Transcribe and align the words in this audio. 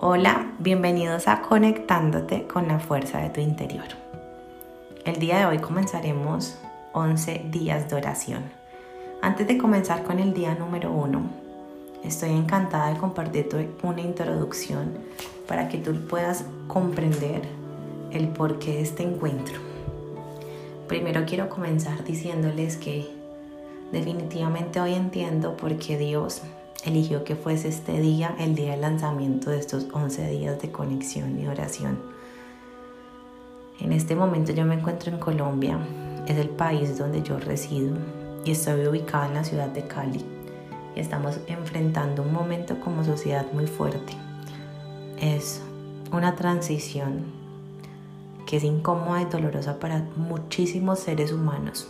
Hola, 0.00 0.52
bienvenidos 0.60 1.26
a 1.26 1.42
Conectándote 1.42 2.46
con 2.46 2.68
la 2.68 2.78
fuerza 2.78 3.18
de 3.18 3.30
tu 3.30 3.40
interior. 3.40 3.86
El 5.04 5.18
día 5.18 5.40
de 5.40 5.46
hoy 5.46 5.58
comenzaremos 5.58 6.56
11 6.92 7.46
días 7.50 7.90
de 7.90 7.96
oración. 7.96 8.44
Antes 9.22 9.48
de 9.48 9.58
comenzar 9.58 10.04
con 10.04 10.20
el 10.20 10.34
día 10.34 10.54
número 10.54 10.92
1, 10.92 11.20
estoy 12.04 12.30
encantada 12.30 12.92
de 12.92 13.00
compartirte 13.00 13.70
una 13.82 14.00
introducción 14.00 14.92
para 15.48 15.68
que 15.68 15.78
tú 15.78 16.06
puedas 16.06 16.44
comprender 16.68 17.42
el 18.12 18.28
porqué 18.28 18.74
de 18.74 18.82
este 18.82 19.02
encuentro. 19.02 19.58
Primero 20.86 21.24
quiero 21.26 21.48
comenzar 21.48 22.04
diciéndoles 22.04 22.76
que 22.76 23.10
definitivamente 23.90 24.80
hoy 24.80 24.94
entiendo 24.94 25.56
por 25.56 25.76
qué 25.76 25.98
Dios 25.98 26.42
eligió 26.84 27.24
que 27.24 27.36
fuese 27.36 27.68
este 27.68 28.00
día 28.00 28.34
el 28.38 28.54
día 28.54 28.72
de 28.72 28.78
lanzamiento 28.78 29.50
de 29.50 29.58
estos 29.58 29.86
11 29.92 30.30
días 30.30 30.62
de 30.62 30.70
conexión 30.70 31.38
y 31.38 31.46
oración. 31.46 31.98
En 33.80 33.92
este 33.92 34.16
momento 34.16 34.52
yo 34.52 34.64
me 34.64 34.74
encuentro 34.74 35.12
en 35.12 35.18
Colombia, 35.18 35.78
es 36.26 36.36
el 36.36 36.50
país 36.50 36.98
donde 36.98 37.22
yo 37.22 37.38
resido 37.38 37.96
y 38.44 38.52
estoy 38.52 38.86
ubicada 38.86 39.26
en 39.26 39.34
la 39.34 39.44
ciudad 39.44 39.68
de 39.68 39.86
Cali 39.86 40.38
estamos 41.00 41.38
enfrentando 41.46 42.22
un 42.22 42.32
momento 42.32 42.78
como 42.80 43.04
sociedad 43.04 43.46
muy 43.52 43.66
fuerte. 43.66 44.14
Es 45.20 45.62
una 46.12 46.34
transición 46.36 47.26
que 48.46 48.56
es 48.56 48.64
incómoda 48.64 49.22
y 49.22 49.26
dolorosa 49.26 49.78
para 49.78 50.06
muchísimos 50.16 51.00
seres 51.00 51.32
humanos 51.32 51.88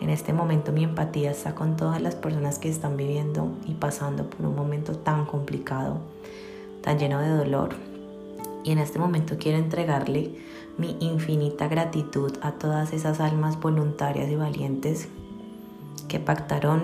en 0.00 0.10
este 0.10 0.32
momento 0.32 0.72
mi 0.72 0.84
empatía 0.84 1.30
está 1.30 1.54
con 1.54 1.76
todas 1.76 2.02
las 2.02 2.14
personas 2.14 2.58
que 2.58 2.68
están 2.68 2.96
viviendo 2.96 3.52
y 3.66 3.74
pasando 3.74 4.28
por 4.28 4.46
un 4.46 4.56
momento 4.56 4.92
tan 4.96 5.24
complicado, 5.24 5.98
tan 6.82 6.98
lleno 6.98 7.20
de 7.20 7.28
dolor. 7.28 7.70
Y 8.64 8.72
en 8.72 8.78
este 8.78 8.98
momento 8.98 9.36
quiero 9.38 9.58
entregarle 9.58 10.34
mi 10.76 10.96
infinita 11.00 11.68
gratitud 11.68 12.32
a 12.42 12.52
todas 12.52 12.92
esas 12.92 13.20
almas 13.20 13.60
voluntarias 13.60 14.28
y 14.30 14.36
valientes 14.36 15.08
que 16.08 16.18
pactaron 16.18 16.82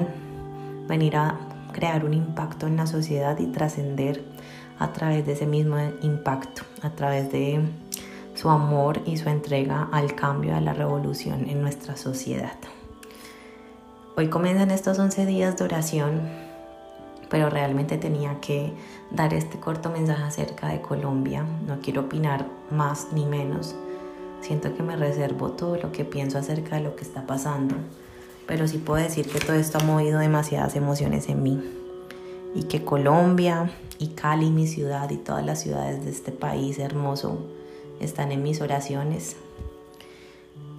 venir 0.89 1.17
a 1.17 1.39
crear 1.73 2.05
un 2.05 2.15
impacto 2.15 2.67
en 2.67 2.77
la 2.77 2.87
sociedad 2.87 3.39
y 3.39 3.47
trascender 3.47 4.25
a 4.79 4.93
través 4.93 5.27
de 5.27 5.33
ese 5.33 5.47
mismo 5.47 5.77
impacto, 6.03 6.63
a 6.83 6.91
través 6.91 7.31
de 7.33 7.61
su 8.35 8.49
amor 8.49 9.01
y 9.05 9.17
su 9.19 9.29
entrega 9.29 9.89
al 9.93 10.15
cambio, 10.15 10.57
a 10.57 10.61
la 10.61 10.73
revolución 10.73 11.49
en 11.49 11.61
nuestra 11.61 11.97
sociedad. 11.97 12.57
Hoy 14.17 14.29
comienzan 14.29 14.73
estos 14.73 14.99
11 14.99 15.25
días 15.25 15.57
de 15.57 15.65
oración, 15.65 16.21
pero 17.29 17.49
realmente 17.49 17.97
tenía 17.97 18.41
que 18.41 18.73
dar 19.13 19.33
este 19.33 19.61
corto 19.61 19.89
mensaje 19.89 20.25
acerca 20.25 20.69
de 20.69 20.81
Colombia. 20.81 21.47
No 21.67 21.79
quiero 21.81 22.03
opinar 22.03 22.45
más 22.71 23.09
ni 23.13 23.25
menos. 23.25 23.77
Siento 24.41 24.75
que 24.75 24.83
me 24.83 24.97
reservo 24.97 25.53
todo 25.53 25.77
lo 25.77 25.93
que 25.93 26.05
pienso 26.05 26.39
acerca 26.39 26.77
de 26.77 26.83
lo 26.83 26.97
que 26.97 27.05
está 27.05 27.25
pasando, 27.27 27.77
pero 28.47 28.67
sí 28.67 28.79
puedo 28.79 29.03
decir 29.03 29.29
que 29.29 29.39
todo 29.39 29.55
esto 29.55 29.79
ha 29.79 29.85
movido 29.85 30.19
demasiadas 30.19 30.75
emociones 30.75 31.29
en 31.29 31.43
mí 31.43 31.63
y 32.55 32.65
que 32.65 32.85
Colombia 32.85 33.71
y 33.99 34.09
Cali, 34.09 34.51
mi 34.51 34.67
ciudad 34.67 35.09
y 35.11 35.19
todas 35.19 35.47
las 35.47 35.61
ciudades 35.61 36.05
de 36.05 36.11
este 36.11 36.33
país 36.33 36.81
hermoso 36.81 37.39
están 38.01 38.33
en 38.33 38.43
mis 38.43 38.61
oraciones. 38.61 39.37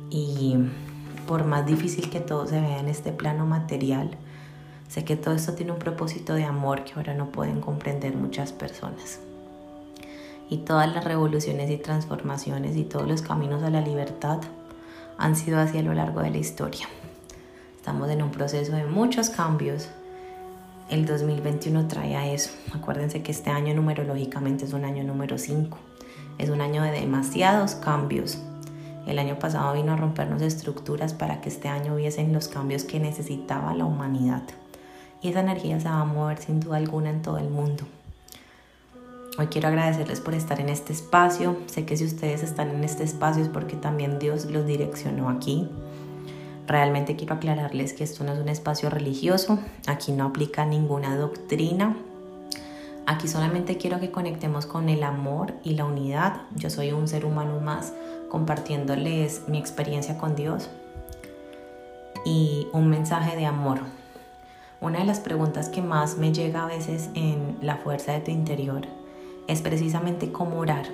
Y 0.09 0.57
por 1.27 1.45
más 1.45 1.65
difícil 1.65 2.09
que 2.09 2.19
todo 2.19 2.47
se 2.47 2.59
vea 2.59 2.79
en 2.79 2.87
este 2.87 3.11
plano 3.11 3.45
material, 3.45 4.11
sé 4.87 5.05
que 5.05 5.15
todo 5.15 5.33
esto 5.33 5.53
tiene 5.53 5.71
un 5.71 5.79
propósito 5.79 6.33
de 6.33 6.43
amor 6.43 6.83
que 6.83 6.93
ahora 6.95 7.13
no 7.13 7.31
pueden 7.31 7.61
comprender 7.61 8.15
muchas 8.15 8.51
personas. 8.51 9.19
Y 10.49 10.57
todas 10.57 10.93
las 10.93 11.05
revoluciones 11.05 11.69
y 11.69 11.77
transformaciones 11.77 12.75
y 12.75 12.83
todos 12.83 13.07
los 13.07 13.21
caminos 13.21 13.63
a 13.63 13.69
la 13.69 13.81
libertad 13.81 14.39
han 15.17 15.35
sido 15.35 15.59
así 15.59 15.77
a 15.77 15.83
lo 15.83 15.93
largo 15.93 16.21
de 16.21 16.31
la 16.31 16.37
historia. 16.37 16.87
Estamos 17.77 18.09
en 18.09 18.21
un 18.21 18.31
proceso 18.31 18.73
de 18.73 18.85
muchos 18.85 19.29
cambios. 19.29 19.89
El 20.89 21.05
2021 21.05 21.87
trae 21.87 22.15
a 22.15 22.27
eso. 22.31 22.51
Acuérdense 22.75 23.23
que 23.23 23.31
este 23.31 23.49
año 23.49 23.73
numerológicamente 23.73 24.65
es 24.65 24.73
un 24.73 24.83
año 24.83 25.03
número 25.03 25.37
5. 25.37 25.77
Es 26.37 26.49
un 26.49 26.59
año 26.61 26.83
de 26.83 26.91
demasiados 26.91 27.75
cambios, 27.75 28.39
el 29.11 29.19
año 29.19 29.37
pasado 29.37 29.73
vino 29.73 29.91
a 29.91 29.97
rompernos 29.97 30.41
estructuras 30.41 31.13
para 31.13 31.41
que 31.41 31.49
este 31.49 31.67
año 31.67 31.95
hubiesen 31.95 32.33
los 32.33 32.47
cambios 32.47 32.83
que 32.83 32.99
necesitaba 32.99 33.73
la 33.73 33.85
humanidad. 33.85 34.43
Y 35.21 35.29
esa 35.29 35.41
energía 35.41 35.79
se 35.79 35.89
va 35.89 36.01
a 36.01 36.05
mover 36.05 36.39
sin 36.39 36.59
duda 36.59 36.77
alguna 36.77 37.09
en 37.09 37.21
todo 37.21 37.37
el 37.37 37.49
mundo. 37.49 37.83
Hoy 39.37 39.47
quiero 39.47 39.67
agradecerles 39.67 40.19
por 40.19 40.33
estar 40.33 40.59
en 40.59 40.69
este 40.69 40.93
espacio. 40.93 41.57
Sé 41.67 41.85
que 41.85 41.95
si 41.97 42.05
ustedes 42.05 42.41
están 42.41 42.69
en 42.69 42.83
este 42.83 43.03
espacio 43.03 43.43
es 43.43 43.49
porque 43.49 43.75
también 43.75 44.17
Dios 44.17 44.45
los 44.45 44.65
direccionó 44.65 45.29
aquí. 45.29 45.69
Realmente 46.67 47.15
quiero 47.15 47.35
aclararles 47.35 47.93
que 47.93 48.03
esto 48.03 48.23
no 48.23 48.33
es 48.33 48.39
un 48.39 48.49
espacio 48.49 48.89
religioso. 48.89 49.59
Aquí 49.87 50.11
no 50.11 50.25
aplica 50.25 50.65
ninguna 50.65 51.17
doctrina. 51.17 51.97
Aquí 53.07 53.27
solamente 53.27 53.77
quiero 53.77 53.99
que 53.99 54.11
conectemos 54.11 54.65
con 54.65 54.89
el 54.89 55.03
amor 55.03 55.53
y 55.63 55.73
la 55.73 55.85
unidad. 55.85 56.43
Yo 56.55 56.69
soy 56.69 56.91
un 56.91 57.07
ser 57.07 57.25
humano 57.25 57.59
más 57.59 57.93
compartiéndoles 58.31 59.43
mi 59.49 59.57
experiencia 59.57 60.17
con 60.17 60.37
Dios 60.37 60.69
y 62.23 62.69
un 62.71 62.87
mensaje 62.87 63.35
de 63.35 63.45
amor. 63.45 63.79
Una 64.79 64.99
de 64.99 65.05
las 65.05 65.19
preguntas 65.19 65.67
que 65.67 65.81
más 65.81 66.17
me 66.17 66.31
llega 66.31 66.63
a 66.63 66.67
veces 66.67 67.09
en 67.13 67.57
la 67.61 67.75
fuerza 67.75 68.13
de 68.13 68.21
tu 68.21 68.31
interior 68.31 68.83
es 69.47 69.61
precisamente 69.61 70.31
cómo 70.31 70.59
orar. 70.59 70.85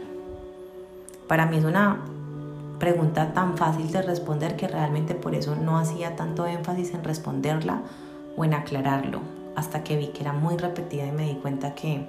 Para 1.28 1.46
mí 1.46 1.58
es 1.58 1.64
una 1.64 2.00
pregunta 2.80 3.34
tan 3.34 3.56
fácil 3.56 3.92
de 3.92 4.02
responder 4.02 4.56
que 4.56 4.68
realmente 4.68 5.14
por 5.14 5.36
eso 5.36 5.56
no 5.56 5.78
hacía 5.78 6.16
tanto 6.16 6.48
énfasis 6.48 6.96
en 6.96 7.04
responderla 7.04 7.84
o 8.36 8.46
en 8.46 8.56
aclararlo, 8.56 9.22
hasta 9.56 9.84
que 9.84 9.96
vi 9.96 10.08
que 10.08 10.22
era 10.22 10.34
muy 10.34 10.58
repetida 10.58 11.06
y 11.06 11.12
me 11.12 11.28
di 11.28 11.36
cuenta 11.36 11.76
que 11.76 12.08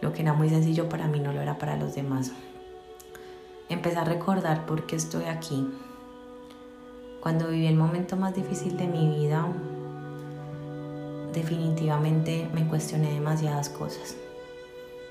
lo 0.00 0.12
que 0.12 0.22
era 0.22 0.32
muy 0.32 0.48
sencillo 0.48 0.88
para 0.88 1.06
mí 1.06 1.20
no 1.20 1.32
lo 1.32 1.40
era 1.40 1.58
para 1.58 1.76
los 1.76 1.94
demás. 1.94 2.32
Empecé 3.70 3.96
a 3.96 4.04
recordar 4.04 4.66
por 4.66 4.84
qué 4.84 4.96
estoy 4.96 5.24
aquí. 5.24 5.66
Cuando 7.20 7.48
viví 7.48 7.66
el 7.66 7.76
momento 7.76 8.16
más 8.16 8.34
difícil 8.34 8.76
de 8.76 8.86
mi 8.86 9.08
vida, 9.08 9.46
definitivamente 11.32 12.46
me 12.52 12.68
cuestioné 12.68 13.12
demasiadas 13.12 13.70
cosas. 13.70 14.16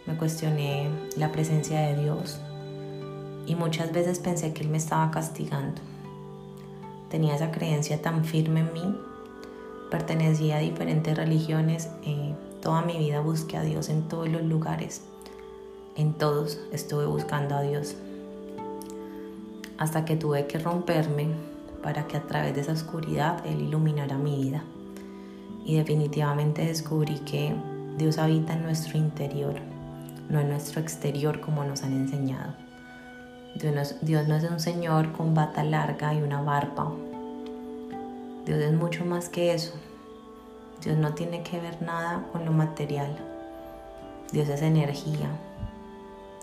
Me 0.05 0.15
cuestioné 0.17 0.89
la 1.17 1.31
presencia 1.31 1.79
de 1.79 2.03
Dios 2.03 2.39
y 3.47 3.55
muchas 3.55 3.91
veces 3.91 4.19
pensé 4.19 4.53
que 4.53 4.61
Él 4.61 4.69
me 4.69 4.77
estaba 4.77 5.09
castigando. 5.09 5.81
Tenía 7.09 7.35
esa 7.35 7.51
creencia 7.51 8.03
tan 8.03 8.23
firme 8.23 8.59
en 8.59 8.73
mí, 8.73 8.97
pertenecía 9.89 10.57
a 10.57 10.59
diferentes 10.59 11.17
religiones, 11.17 11.89
eh, 12.03 12.35
toda 12.61 12.83
mi 12.83 12.99
vida 12.99 13.19
busqué 13.19 13.57
a 13.57 13.63
Dios 13.63 13.89
en 13.89 14.07
todos 14.07 14.29
los 14.29 14.43
lugares, 14.43 15.01
en 15.95 16.13
todos 16.13 16.59
estuve 16.71 17.07
buscando 17.07 17.55
a 17.55 17.61
Dios 17.61 17.95
hasta 19.77 20.05
que 20.05 20.15
tuve 20.15 20.47
que 20.47 20.59
romperme 20.59 21.27
para 21.83 22.07
que 22.07 22.17
a 22.17 22.23
través 22.23 22.55
de 22.55 22.61
esa 22.61 22.71
oscuridad 22.71 23.45
Él 23.45 23.61
iluminara 23.61 24.17
mi 24.17 24.41
vida. 24.41 24.63
Y 25.65 25.77
definitivamente 25.77 26.65
descubrí 26.65 27.19
que 27.19 27.53
Dios 27.97 28.17
habita 28.17 28.53
en 28.53 28.63
nuestro 28.63 28.97
interior, 28.97 29.55
no 30.29 30.39
en 30.39 30.49
nuestro 30.49 30.81
exterior 30.81 31.41
como 31.41 31.63
nos 31.63 31.83
han 31.83 31.93
enseñado. 31.93 32.53
Dios 33.55 34.27
no, 34.27 34.35
es 34.35 34.49
un 34.49 34.59
Señor 34.59 35.11
con 35.11 35.35
bata 35.35 35.63
larga 35.63 36.13
y 36.13 36.21
una 36.21 36.41
barba. 36.41 36.91
Dios 38.45 38.59
es 38.59 38.73
mucho 38.73 39.05
más 39.05 39.29
que 39.29 39.53
eso. 39.53 39.73
Dios 40.83 40.97
no 40.97 41.13
tiene 41.13 41.43
que 41.43 41.59
ver 41.59 41.81
nada 41.81 42.25
con 42.31 42.45
lo 42.45 42.51
material. 42.51 43.15
Dios 44.31 44.49
es 44.49 44.63
energía. 44.63 45.29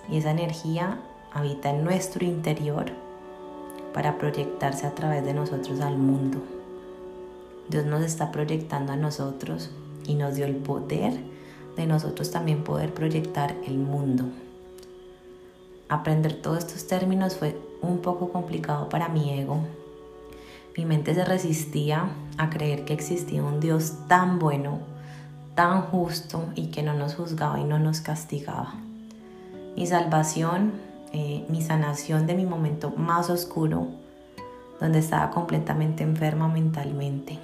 Y 0.09 0.19
esa 0.19 0.31
energía 0.31 1.01
habita 1.33 1.71
en 1.71 1.85
nuestro 1.85 2.25
interior 2.25 2.93
para 3.93 4.19
proyectarse 4.19 4.87
a 4.87 4.95
través 4.95 5.25
de 5.25 5.35
nosotros 5.35 5.81
al 5.81 5.99
mundo. 5.99 6.39
Dios 7.69 7.87
nos 7.87 8.03
está 8.03 8.33
proyectando 8.33 8.93
a 8.93 8.97
nosotros 8.97 9.71
y 10.07 10.15
nos 10.15 10.35
dio 10.35 10.47
el 10.47 10.57
poder 10.57 11.19
de 11.77 11.87
nosotros 11.87 12.31
también 12.31 12.65
poder 12.65 12.93
proyectar 12.93 13.55
el 13.67 13.79
mundo. 13.79 14.25
Aprender 15.89 16.41
todos 16.41 16.59
estos 16.59 16.87
términos 16.87 17.37
fue 17.37 17.61
un 17.83 17.99
poco 17.99 18.31
complicado 18.31 18.89
para 18.89 19.09
mi 19.09 19.39
ego. 19.39 19.61
Mi 20.77 20.85
mente 20.85 21.15
se 21.15 21.25
resistía 21.25 22.11
a 22.39 22.51
creer 22.51 22.85
que 22.85 22.93
existía 22.93 23.43
un 23.43 23.61
Dios 23.61 23.95
tan 24.09 24.39
bueno, 24.39 24.79
tan 25.55 25.83
justo 25.83 26.45
y 26.55 26.69
que 26.69 26.83
no 26.83 26.95
nos 26.95 27.15
juzgaba 27.15 27.59
y 27.59 27.65
no 27.65 27.79
nos 27.79 28.01
castigaba. 28.01 28.75
Mi 29.77 29.87
salvación 29.87 30.73
eh, 31.13 31.45
mi 31.49 31.63
sanación 31.63 32.27
de 32.27 32.35
mi 32.35 32.47
momento 32.47 32.91
más 32.91 33.31
oscuro, 33.31 33.89
donde 34.81 34.99
estaba 34.99 35.31
completamente 35.31 36.03
enferma 36.03 36.49
mentalmente, 36.49 37.39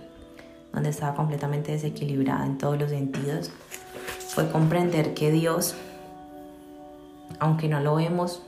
donde 0.73 0.91
estaba 0.91 1.15
completamente 1.15 1.73
desequilibrada 1.73 2.47
en 2.47 2.59
todos 2.59 2.79
los 2.79 2.91
sentidos, 2.91 3.51
fue 4.29 4.51
comprender 4.51 5.15
que 5.15 5.31
Dios 5.31 5.77
aunque 7.39 7.69
no 7.69 7.81
lo 7.81 7.97
vemos, 7.97 8.43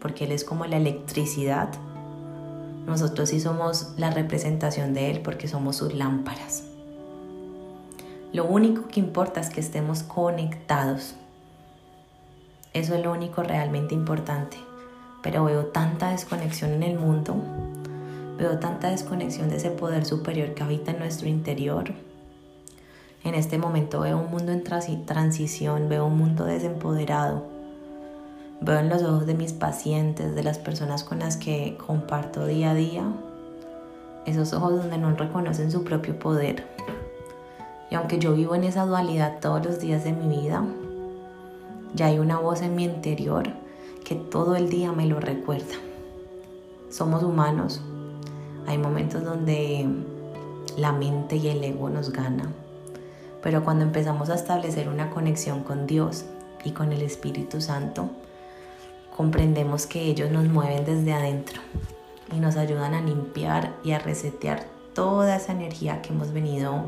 porque 0.00 0.24
Él 0.24 0.32
es 0.32 0.44
como 0.44 0.66
la 0.66 0.76
electricidad, 0.76 1.70
nosotros 2.86 3.30
sí 3.30 3.40
somos 3.40 3.94
la 3.96 4.10
representación 4.10 4.92
de 4.92 5.10
Él 5.10 5.20
porque 5.22 5.48
somos 5.48 5.76
sus 5.76 5.94
lámparas. 5.94 6.64
Lo 8.32 8.44
único 8.44 8.88
que 8.88 9.00
importa 9.00 9.40
es 9.40 9.48
que 9.48 9.60
estemos 9.60 10.02
conectados. 10.02 11.14
Eso 12.74 12.94
es 12.94 13.02
lo 13.02 13.12
único 13.12 13.42
realmente 13.42 13.94
importante. 13.94 14.58
Pero 15.22 15.44
veo 15.44 15.64
tanta 15.66 16.10
desconexión 16.10 16.72
en 16.72 16.82
el 16.82 16.98
mundo, 16.98 17.34
veo 18.36 18.58
tanta 18.58 18.90
desconexión 18.90 19.48
de 19.48 19.56
ese 19.56 19.70
poder 19.70 20.04
superior 20.04 20.52
que 20.52 20.62
habita 20.62 20.90
en 20.90 20.98
nuestro 20.98 21.28
interior. 21.28 21.94
En 23.24 23.34
este 23.34 23.56
momento 23.56 24.00
veo 24.00 24.18
un 24.18 24.30
mundo 24.30 24.52
en 24.52 24.62
transición, 24.62 25.88
veo 25.88 26.04
un 26.04 26.18
mundo 26.18 26.44
desempoderado 26.44 27.54
Veo 28.64 28.78
en 28.78 28.88
los 28.88 29.02
ojos 29.02 29.26
de 29.26 29.34
mis 29.34 29.52
pacientes, 29.52 30.34
de 30.34 30.42
las 30.42 30.58
personas 30.58 31.04
con 31.04 31.18
las 31.18 31.36
que 31.36 31.76
comparto 31.86 32.46
día 32.46 32.70
a 32.70 32.74
día, 32.74 33.04
esos 34.24 34.54
ojos 34.54 34.76
donde 34.76 34.96
no 34.96 35.14
reconocen 35.14 35.70
su 35.70 35.84
propio 35.84 36.18
poder. 36.18 36.66
Y 37.90 37.94
aunque 37.94 38.18
yo 38.18 38.32
vivo 38.32 38.54
en 38.54 38.64
esa 38.64 38.86
dualidad 38.86 39.38
todos 39.40 39.62
los 39.62 39.80
días 39.80 40.04
de 40.04 40.12
mi 40.12 40.40
vida, 40.40 40.64
ya 41.94 42.06
hay 42.06 42.18
una 42.18 42.38
voz 42.38 42.60
en 42.60 42.74
mi 42.74 42.84
interior 42.84 43.44
que 44.04 44.16
todo 44.16 44.56
el 44.56 44.68
día 44.68 44.92
me 44.92 45.06
lo 45.06 45.20
recuerda. 45.20 45.76
Somos 46.90 47.22
humanos. 47.22 47.80
Hay 48.66 48.78
momentos 48.78 49.24
donde 49.24 49.88
la 50.76 50.92
mente 50.92 51.36
y 51.36 51.48
el 51.48 51.62
ego 51.62 51.88
nos 51.88 52.10
ganan. 52.10 52.52
Pero 53.42 53.62
cuando 53.62 53.84
empezamos 53.84 54.28
a 54.30 54.34
establecer 54.34 54.88
una 54.88 55.10
conexión 55.10 55.62
con 55.62 55.86
Dios 55.86 56.24
y 56.64 56.72
con 56.72 56.92
el 56.92 57.02
Espíritu 57.02 57.60
Santo, 57.60 58.10
comprendemos 59.16 59.86
que 59.86 60.02
ellos 60.02 60.30
nos 60.30 60.48
mueven 60.48 60.84
desde 60.84 61.12
adentro 61.12 61.60
y 62.34 62.40
nos 62.40 62.56
ayudan 62.56 62.94
a 62.94 63.02
limpiar 63.02 63.74
y 63.84 63.92
a 63.92 63.98
resetear 64.00 64.64
toda 64.94 65.36
esa 65.36 65.52
energía 65.52 66.02
que 66.02 66.12
hemos 66.12 66.32
venido 66.32 66.84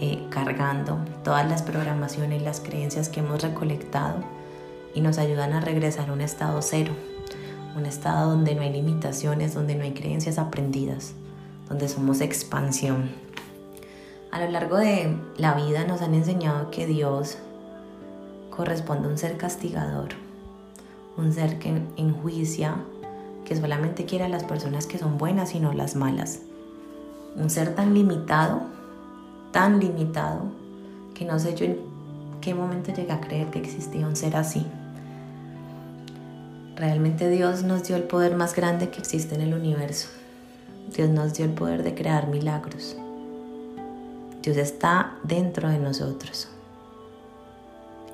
eh, 0.00 0.26
cargando, 0.30 0.98
todas 1.24 1.48
las 1.48 1.62
programaciones, 1.62 2.42
las 2.42 2.60
creencias 2.60 3.08
que 3.08 3.20
hemos 3.20 3.42
recolectado 3.42 4.37
y 4.98 5.00
nos 5.00 5.18
ayudan 5.18 5.52
a 5.52 5.60
regresar 5.60 6.10
a 6.10 6.12
un 6.12 6.20
estado 6.20 6.60
cero, 6.60 6.92
un 7.76 7.86
estado 7.86 8.30
donde 8.30 8.56
no 8.56 8.62
hay 8.62 8.72
limitaciones, 8.72 9.54
donde 9.54 9.76
no 9.76 9.84
hay 9.84 9.92
creencias 9.92 10.38
aprendidas, 10.38 11.12
donde 11.68 11.88
somos 11.88 12.20
expansión. 12.20 13.08
A 14.32 14.40
lo 14.40 14.50
largo 14.50 14.76
de 14.76 15.16
la 15.36 15.54
vida 15.54 15.84
nos 15.84 16.02
han 16.02 16.14
enseñado 16.14 16.72
que 16.72 16.88
Dios 16.88 17.38
corresponde 18.50 19.06
a 19.06 19.10
un 19.12 19.18
ser 19.18 19.36
castigador, 19.36 20.08
un 21.16 21.32
ser 21.32 21.60
que 21.60 21.80
enjuicia, 21.96 22.74
que 23.44 23.54
solamente 23.54 24.04
quiere 24.04 24.24
a 24.24 24.28
las 24.28 24.42
personas 24.42 24.88
que 24.88 24.98
son 24.98 25.16
buenas 25.16 25.54
y 25.54 25.60
no 25.60 25.72
las 25.72 25.94
malas. 25.94 26.40
Un 27.36 27.50
ser 27.50 27.76
tan 27.76 27.94
limitado, 27.94 28.62
tan 29.52 29.78
limitado, 29.78 30.46
que 31.14 31.24
no 31.24 31.38
sé 31.38 31.54
yo 31.54 31.66
en 31.66 31.78
qué 32.40 32.52
momento 32.52 32.92
llegué 32.92 33.12
a 33.12 33.20
creer 33.20 33.46
que 33.50 33.60
existía 33.60 34.04
un 34.04 34.16
ser 34.16 34.34
así. 34.34 34.66
Realmente 36.78 37.28
Dios 37.28 37.64
nos 37.64 37.82
dio 37.82 37.96
el 37.96 38.04
poder 38.04 38.36
más 38.36 38.54
grande 38.54 38.88
que 38.88 39.00
existe 39.00 39.34
en 39.34 39.40
el 39.40 39.52
universo. 39.52 40.10
Dios 40.94 41.08
nos 41.08 41.34
dio 41.34 41.44
el 41.44 41.50
poder 41.50 41.82
de 41.82 41.96
crear 41.96 42.28
milagros. 42.28 42.96
Dios 44.42 44.56
está 44.56 45.18
dentro 45.24 45.68
de 45.70 45.80
nosotros 45.80 46.46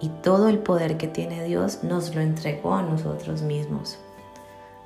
y 0.01 0.09
todo 0.23 0.49
el 0.49 0.61
poder 0.61 0.97
que 0.97 1.09
tiene 1.09 1.45
Dios 1.45 1.85
nos 1.85 2.15
lo 2.15 2.23
entregó 2.23 2.75
a 2.75 2.81
nosotros 2.81 3.43
mismos. 3.43 3.99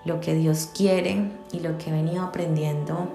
Lo 0.04 0.20
que 0.20 0.34
Dios 0.34 0.68
quiere 0.76 1.30
y 1.52 1.60
lo 1.60 1.78
que 1.78 1.90
he 1.90 1.92
venido 1.92 2.24
aprendiendo 2.24 3.06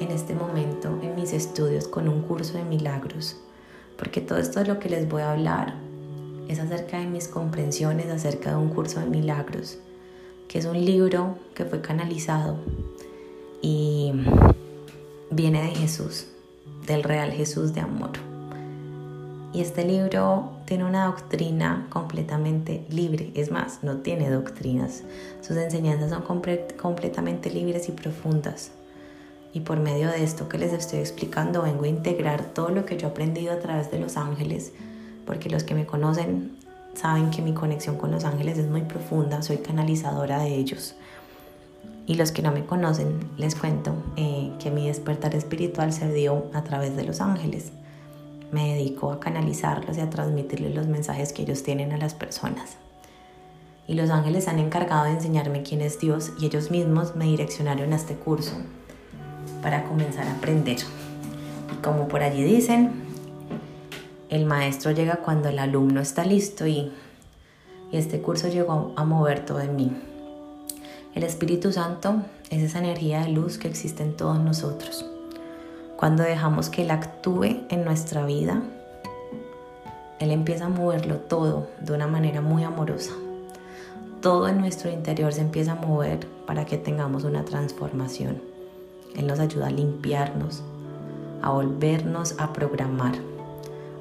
en 0.00 0.10
este 0.12 0.34
momento 0.34 0.98
en 1.02 1.14
mis 1.14 1.34
estudios 1.34 1.86
con 1.86 2.08
un 2.08 2.22
curso 2.22 2.56
de 2.56 2.64
milagros, 2.64 3.36
porque 3.98 4.22
todo 4.22 4.38
esto 4.38 4.60
es 4.60 4.68
lo 4.68 4.78
que 4.78 4.88
les 4.88 5.06
voy 5.06 5.20
a 5.20 5.32
hablar 5.32 5.74
es 6.50 6.58
acerca 6.58 6.98
de 6.98 7.06
mis 7.06 7.28
comprensiones 7.28 8.08
acerca 8.08 8.50
de 8.50 8.56
un 8.56 8.70
curso 8.70 8.98
de 8.98 9.06
milagros, 9.06 9.78
que 10.50 10.58
es 10.58 10.64
un 10.64 10.84
libro 10.84 11.38
que 11.54 11.64
fue 11.64 11.80
canalizado 11.80 12.56
y 13.62 14.10
viene 15.30 15.62
de 15.62 15.76
Jesús, 15.76 16.26
del 16.88 17.04
real 17.04 17.30
Jesús 17.30 17.72
de 17.72 17.82
amor. 17.82 18.10
Y 19.52 19.60
este 19.60 19.84
libro 19.84 20.50
tiene 20.64 20.84
una 20.84 21.06
doctrina 21.06 21.86
completamente 21.88 22.84
libre. 22.90 23.30
Es 23.36 23.52
más, 23.52 23.84
no 23.84 23.98
tiene 23.98 24.28
doctrinas. 24.28 25.04
Sus 25.40 25.56
enseñanzas 25.56 26.10
son 26.10 26.22
completamente 26.76 27.50
libres 27.50 27.88
y 27.88 27.92
profundas. 27.92 28.72
Y 29.52 29.60
por 29.60 29.78
medio 29.78 30.08
de 30.08 30.24
esto 30.24 30.48
que 30.48 30.58
les 30.58 30.72
estoy 30.72 30.98
explicando, 30.98 31.62
vengo 31.62 31.84
a 31.84 31.88
integrar 31.88 32.42
todo 32.42 32.70
lo 32.70 32.86
que 32.86 32.96
yo 32.96 33.06
he 33.06 33.10
aprendido 33.12 33.52
a 33.52 33.60
través 33.60 33.92
de 33.92 34.00
los 34.00 34.16
ángeles, 34.16 34.72
porque 35.26 35.48
los 35.48 35.62
que 35.62 35.76
me 35.76 35.86
conocen 35.86 36.58
saben 37.00 37.30
que 37.30 37.42
mi 37.42 37.54
conexión 37.54 37.96
con 37.96 38.10
los 38.10 38.24
ángeles 38.24 38.58
es 38.58 38.68
muy 38.68 38.82
profunda, 38.82 39.42
soy 39.42 39.58
canalizadora 39.58 40.40
de 40.40 40.54
ellos. 40.54 40.94
Y 42.06 42.14
los 42.14 42.32
que 42.32 42.42
no 42.42 42.50
me 42.50 42.66
conocen, 42.66 43.20
les 43.36 43.54
cuento 43.54 43.94
eh, 44.16 44.52
que 44.58 44.70
mi 44.70 44.88
despertar 44.88 45.34
espiritual 45.34 45.92
se 45.92 46.12
dio 46.12 46.46
a 46.52 46.62
través 46.64 46.96
de 46.96 47.04
los 47.04 47.20
ángeles 47.20 47.72
me 48.52 48.74
dedico 48.74 49.12
a 49.12 49.20
canalizarlos 49.20 49.96
y 49.96 50.00
a 50.00 50.10
transmitirles 50.10 50.74
los 50.74 50.86
mensajes 50.86 51.32
que 51.32 51.42
ellos 51.42 51.62
tienen 51.62 51.92
a 51.92 51.98
las 51.98 52.14
personas. 52.14 52.76
Y 53.86 53.94
los 53.94 54.10
ángeles 54.10 54.48
han 54.48 54.58
encargado 54.58 55.04
de 55.04 55.12
enseñarme 55.12 55.62
quién 55.62 55.80
es 55.80 55.98
Dios 55.98 56.32
y 56.40 56.46
ellos 56.46 56.70
mismos 56.70 57.16
me 57.16 57.26
direccionaron 57.26 57.92
a 57.92 57.96
este 57.96 58.14
curso 58.14 58.52
para 59.62 59.84
comenzar 59.84 60.26
a 60.26 60.36
aprender. 60.36 60.78
Y 61.72 61.82
como 61.82 62.08
por 62.08 62.22
allí 62.22 62.42
dicen, 62.42 63.09
el 64.30 64.46
maestro 64.46 64.92
llega 64.92 65.16
cuando 65.16 65.48
el 65.48 65.58
alumno 65.58 66.00
está 66.00 66.24
listo 66.24 66.66
y, 66.66 66.92
este 67.92 68.22
curso 68.22 68.46
llegó 68.46 68.92
a 68.96 69.04
mover 69.04 69.44
todo 69.44 69.60
en 69.60 69.74
mí. 69.74 69.92
El 71.14 71.24
Espíritu 71.24 71.72
Santo 71.72 72.22
es 72.48 72.62
esa 72.62 72.78
energía 72.78 73.22
de 73.22 73.30
luz 73.30 73.58
que 73.58 73.66
existe 73.66 74.04
en 74.04 74.16
todos 74.16 74.38
nosotros 74.38 75.04
cuando 76.00 76.22
dejamos 76.22 76.70
que 76.70 76.80
Él 76.80 76.92
actúe 76.92 77.60
en 77.68 77.84
nuestra 77.84 78.24
vida, 78.24 78.62
Él 80.18 80.30
empieza 80.30 80.64
a 80.64 80.70
moverlo 80.70 81.16
todo 81.16 81.68
de 81.78 81.92
una 81.92 82.06
manera 82.06 82.40
muy 82.40 82.64
amorosa. 82.64 83.12
Todo 84.22 84.48
en 84.48 84.62
nuestro 84.62 84.90
interior 84.90 85.34
se 85.34 85.42
empieza 85.42 85.72
a 85.72 85.74
mover 85.74 86.26
para 86.46 86.64
que 86.64 86.78
tengamos 86.78 87.24
una 87.24 87.44
transformación. 87.44 88.40
Él 89.14 89.26
nos 89.26 89.40
ayuda 89.40 89.66
a 89.66 89.70
limpiarnos, 89.70 90.62
a 91.42 91.50
volvernos 91.50 92.34
a 92.38 92.54
programar, 92.54 93.16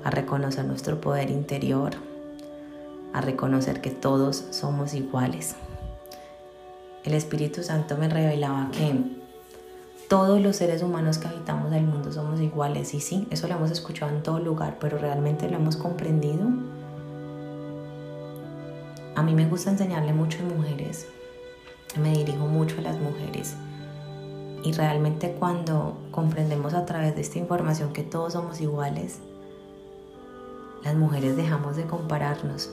a 0.03 0.09
reconocer 0.09 0.65
nuestro 0.65 1.01
poder 1.01 1.29
interior, 1.29 1.91
a 3.13 3.21
reconocer 3.21 3.81
que 3.81 3.91
todos 3.91 4.45
somos 4.51 4.93
iguales. 4.93 5.55
El 7.03 7.13
Espíritu 7.13 7.63
Santo 7.63 7.97
me 7.97 8.09
revelaba 8.09 8.69
que 8.71 9.19
todos 10.09 10.41
los 10.41 10.55
seres 10.55 10.81
humanos 10.81 11.19
que 11.19 11.27
habitamos 11.27 11.71
el 11.71 11.83
mundo 11.83 12.11
somos 12.11 12.41
iguales. 12.41 12.93
Y 12.93 12.99
sí, 12.99 13.27
eso 13.29 13.47
lo 13.47 13.55
hemos 13.55 13.71
escuchado 13.71 14.13
en 14.13 14.23
todo 14.23 14.39
lugar, 14.39 14.77
pero 14.79 14.97
realmente 14.97 15.49
lo 15.49 15.57
hemos 15.57 15.77
comprendido. 15.77 16.47
A 19.15 19.21
mí 19.21 19.35
me 19.35 19.47
gusta 19.47 19.69
enseñarle 19.69 20.13
mucho 20.13 20.39
a 20.39 20.55
mujeres. 20.55 21.07
Me 22.01 22.11
dirijo 22.11 22.47
mucho 22.47 22.79
a 22.79 22.81
las 22.81 22.99
mujeres. 22.99 23.55
Y 24.63 24.71
realmente 24.73 25.35
cuando 25.39 25.97
comprendemos 26.11 26.73
a 26.73 26.85
través 26.85 27.15
de 27.15 27.21
esta 27.21 27.39
información 27.39 27.93
que 27.93 28.03
todos 28.03 28.33
somos 28.33 28.59
iguales, 28.61 29.19
las 30.83 30.95
mujeres 30.95 31.35
dejamos 31.35 31.75
de 31.75 31.85
compararnos, 31.85 32.69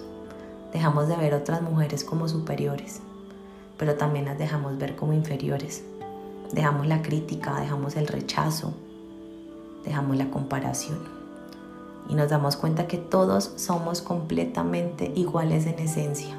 dejamos 0.73 1.09
de 1.09 1.17
ver 1.17 1.35
otras 1.35 1.63
mujeres 1.63 2.05
como 2.05 2.29
superiores, 2.29 3.01
pero 3.77 3.97
también 3.97 4.27
las 4.27 4.39
dejamos 4.39 4.79
ver 4.79 4.97
como 4.97 5.13
inferiores. 5.13 5.85
Dejamos 6.53 6.87
la 6.87 7.03
crítica, 7.03 7.59
dejamos 7.61 7.97
el 7.97 8.07
rechazo, 8.07 8.73
dejamos 9.85 10.17
la 10.17 10.31
comparación. 10.31 10.99
Y 12.09 12.15
nos 12.15 12.31
damos 12.31 12.57
cuenta 12.57 12.87
que 12.87 12.99
todos 12.99 13.53
somos 13.57 14.01
completamente 14.01 15.13
iguales 15.17 15.67
en 15.67 15.81
esencia. 15.81 16.37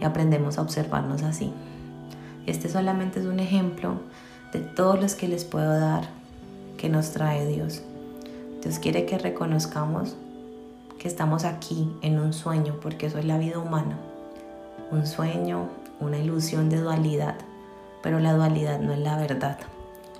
Y 0.00 0.04
aprendemos 0.04 0.58
a 0.58 0.62
observarnos 0.62 1.22
así. 1.22 1.52
Este 2.46 2.68
solamente 2.68 3.20
es 3.20 3.26
un 3.26 3.38
ejemplo 3.38 4.00
de 4.52 4.58
todos 4.58 5.00
los 5.00 5.14
que 5.14 5.28
les 5.28 5.44
puedo 5.44 5.78
dar 5.78 6.08
que 6.76 6.88
nos 6.88 7.12
trae 7.12 7.46
Dios. 7.46 7.82
Dios 8.60 8.80
quiere 8.80 9.06
que 9.06 9.18
reconozcamos 9.18 10.16
que 11.02 11.08
estamos 11.08 11.44
aquí 11.44 11.90
en 12.00 12.20
un 12.20 12.32
sueño, 12.32 12.78
porque 12.80 13.06
eso 13.06 13.18
es 13.18 13.24
la 13.24 13.36
vida 13.36 13.58
humana. 13.58 13.98
Un 14.92 15.06
sueño, 15.06 15.68
una 16.00 16.18
ilusión 16.18 16.70
de 16.70 16.80
dualidad 16.80 17.34
pero 18.02 18.18
la 18.18 18.34
dualidad 18.34 18.80
no 18.80 18.92
es 18.92 18.98
la 18.98 19.16
verdad. 19.16 19.58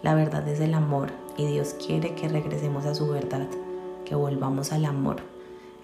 La 0.02 0.14
verdad 0.14 0.46
es 0.48 0.60
el 0.60 0.74
amor 0.74 1.10
y 1.36 1.46
Dios 1.46 1.74
quiere 1.84 2.14
que 2.14 2.28
regresemos 2.28 2.86
a 2.86 2.94
su 2.94 3.08
verdad, 3.08 3.46
que 4.04 4.14
volvamos 4.14 4.72
al 4.72 4.84
amor. 4.84 5.16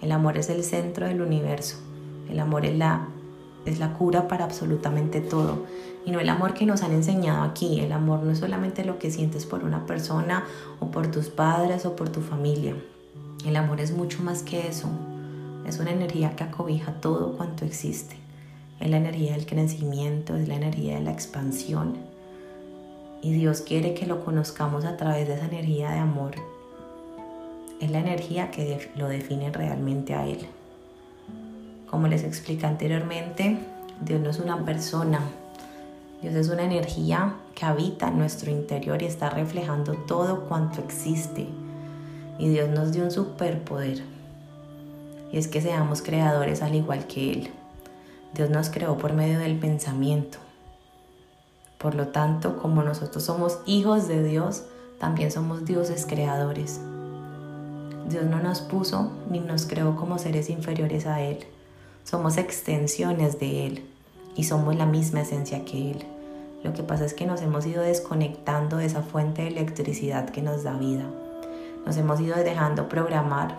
El 0.01 0.13
amor 0.13 0.37
es 0.37 0.49
el 0.49 0.63
centro 0.63 1.07
del 1.07 1.21
universo. 1.21 1.77
El 2.29 2.39
amor 2.39 2.65
es 2.65 2.77
la 2.77 3.07
es 3.65 3.77
la 3.77 3.93
cura 3.93 4.29
para 4.29 4.45
absolutamente 4.45 5.19
todo. 5.19 5.65
Y 6.05 6.11
no 6.11 6.21
el 6.21 6.29
amor 6.29 6.53
que 6.53 6.65
nos 6.65 6.81
han 6.81 6.93
enseñado 6.93 7.43
aquí. 7.43 7.81
El 7.81 7.91
amor 7.91 8.23
no 8.23 8.31
es 8.31 8.39
solamente 8.39 8.85
lo 8.85 8.97
que 8.97 9.11
sientes 9.11 9.45
por 9.45 9.65
una 9.65 9.85
persona 9.85 10.45
o 10.79 10.89
por 10.89 11.11
tus 11.11 11.27
padres 11.27 11.85
o 11.85 11.95
por 11.97 12.09
tu 12.09 12.21
familia. 12.21 12.75
El 13.45 13.55
amor 13.55 13.79
es 13.79 13.91
mucho 13.91 14.21
más 14.21 14.43
que 14.43 14.67
eso. 14.67 14.89
Es 15.65 15.79
una 15.79 15.91
energía 15.91 16.35
que 16.35 16.43
acobija 16.43 16.93
todo 16.93 17.37
cuanto 17.37 17.63
existe. 17.63 18.15
Es 18.79 18.89
la 18.89 18.97
energía 18.97 19.33
del 19.33 19.45
crecimiento, 19.45 20.35
es 20.35 20.47
la 20.47 20.55
energía 20.55 20.95
de 20.95 21.01
la 21.01 21.11
expansión. 21.11 21.97
Y 23.21 23.33
Dios 23.33 23.61
quiere 23.61 23.93
que 23.93 24.05
lo 24.05 24.23
conozcamos 24.25 24.83
a 24.85 24.97
través 24.97 25.27
de 25.27 25.35
esa 25.35 25.45
energía 25.45 25.91
de 25.91 25.99
amor. 25.99 26.31
Es 27.79 27.89
la 27.91 27.99
energía 27.99 28.51
que 28.51 28.89
lo 28.95 29.07
define 29.07 29.51
realmente 29.51 30.13
a 30.13 30.27
Él. 30.27 30.45
Como 31.89 32.07
les 32.07 32.23
expliqué 32.23 32.65
anteriormente, 32.65 33.57
Dios 34.01 34.21
no 34.21 34.29
es 34.29 34.39
una 34.39 34.63
persona, 34.65 35.21
Dios 36.21 36.35
es 36.35 36.49
una 36.49 36.63
energía 36.63 37.35
que 37.55 37.65
habita 37.65 38.09
en 38.09 38.17
nuestro 38.17 38.51
interior 38.51 39.01
y 39.01 39.05
está 39.05 39.29
reflejando 39.29 39.93
todo 39.93 40.41
cuanto 40.41 40.81
existe. 40.81 41.47
Y 42.39 42.49
Dios 42.49 42.69
nos 42.69 42.93
dio 42.93 43.03
un 43.03 43.11
superpoder. 43.11 44.01
Y 45.31 45.37
es 45.37 45.47
que 45.47 45.61
seamos 45.61 46.01
creadores 46.01 46.63
al 46.63 46.73
igual 46.73 47.05
que 47.05 47.31
Él. 47.33 47.49
Dios 48.33 48.49
nos 48.49 48.69
creó 48.69 48.97
por 48.97 49.13
medio 49.13 49.37
del 49.39 49.59
pensamiento. 49.59 50.39
Por 51.77 51.95
lo 51.95 52.07
tanto, 52.07 52.57
como 52.57 52.81
nosotros 52.81 53.23
somos 53.23 53.59
hijos 53.65 54.07
de 54.07 54.23
Dios, 54.23 54.63
también 54.99 55.31
somos 55.31 55.65
dioses 55.65 56.05
creadores. 56.05 56.79
Dios 58.09 58.25
no 58.25 58.39
nos 58.39 58.61
puso 58.61 59.11
ni 59.29 59.39
nos 59.39 59.65
creó 59.65 59.95
como 59.95 60.17
seres 60.17 60.49
inferiores 60.49 61.05
a 61.05 61.21
Él. 61.21 61.39
Somos 62.03 62.37
extensiones 62.37 63.39
de 63.39 63.67
Él 63.67 63.85
y 64.35 64.45
somos 64.45 64.75
la 64.75 64.85
misma 64.85 65.21
esencia 65.21 65.63
que 65.65 65.91
Él. 65.91 66.05
Lo 66.63 66.73
que 66.73 66.83
pasa 66.83 67.05
es 67.05 67.13
que 67.13 67.25
nos 67.25 67.41
hemos 67.41 67.65
ido 67.65 67.83
desconectando 67.83 68.77
de 68.77 68.85
esa 68.85 69.01
fuente 69.01 69.43
de 69.43 69.49
electricidad 69.49 70.29
que 70.29 70.41
nos 70.41 70.63
da 70.63 70.73
vida. 70.73 71.05
Nos 71.85 71.97
hemos 71.97 72.19
ido 72.19 72.35
dejando 72.37 72.89
programar 72.89 73.57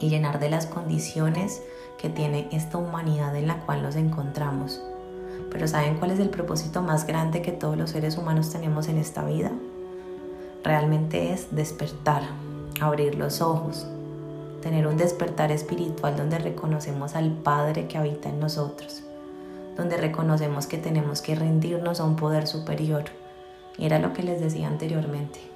y 0.00 0.08
llenar 0.08 0.40
de 0.40 0.50
las 0.50 0.66
condiciones 0.66 1.62
que 1.98 2.08
tiene 2.08 2.48
esta 2.52 2.78
humanidad 2.78 3.36
en 3.36 3.46
la 3.46 3.60
cual 3.60 3.82
nos 3.82 3.96
encontramos. 3.96 4.82
Pero 5.50 5.68
¿saben 5.68 5.98
cuál 5.98 6.12
es 6.12 6.18
el 6.18 6.30
propósito 6.30 6.82
más 6.82 7.06
grande 7.06 7.42
que 7.42 7.52
todos 7.52 7.76
los 7.76 7.90
seres 7.90 8.16
humanos 8.16 8.50
tenemos 8.50 8.88
en 8.88 8.98
esta 8.98 9.24
vida? 9.24 9.50
Realmente 10.64 11.32
es 11.32 11.54
despertar, 11.54 12.22
abrir 12.80 13.16
los 13.16 13.40
ojos, 13.40 13.86
tener 14.62 14.86
un 14.86 14.96
despertar 14.96 15.52
espiritual 15.52 16.16
donde 16.16 16.38
reconocemos 16.38 17.14
al 17.14 17.32
Padre 17.32 17.88
que 17.88 17.98
habita 17.98 18.28
en 18.28 18.40
nosotros, 18.40 19.02
donde 19.76 19.96
reconocemos 19.96 20.66
que 20.66 20.78
tenemos 20.78 21.22
que 21.22 21.34
rendirnos 21.34 22.00
a 22.00 22.04
un 22.04 22.16
poder 22.16 22.46
superior. 22.46 23.04
Era 23.78 23.98
lo 23.98 24.12
que 24.12 24.22
les 24.22 24.40
decía 24.40 24.68
anteriormente. 24.68 25.49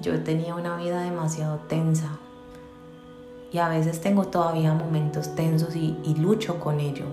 Yo 0.00 0.22
tenía 0.22 0.54
una 0.54 0.76
vida 0.76 1.02
demasiado 1.02 1.58
tensa. 1.68 2.18
Y 3.50 3.58
a 3.58 3.68
veces 3.68 4.00
tengo 4.00 4.26
todavía 4.26 4.74
momentos 4.74 5.34
tensos 5.34 5.74
y, 5.74 6.14
lucho 6.18 6.60
con 6.60 6.80
ello, 6.80 7.06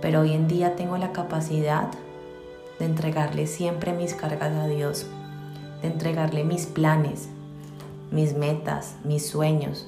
pero 0.00 0.22
hoy 0.22 0.32
en 0.32 0.48
día 0.48 0.74
tengo 0.74 0.96
la 0.96 1.12
capacidad 1.12 1.88
de 2.78 2.86
entregarle 2.86 3.46
siempre 3.46 3.92
mis 3.92 4.14
cargas 4.14 4.52
a 4.54 4.66
Dios, 4.66 5.06
de 5.82 5.88
entregarle 5.88 6.42
mis 6.42 6.66
planes, 6.66 7.28
mis 8.10 8.34
metas, 8.34 8.96
mis 9.04 9.28
sueños, 9.28 9.86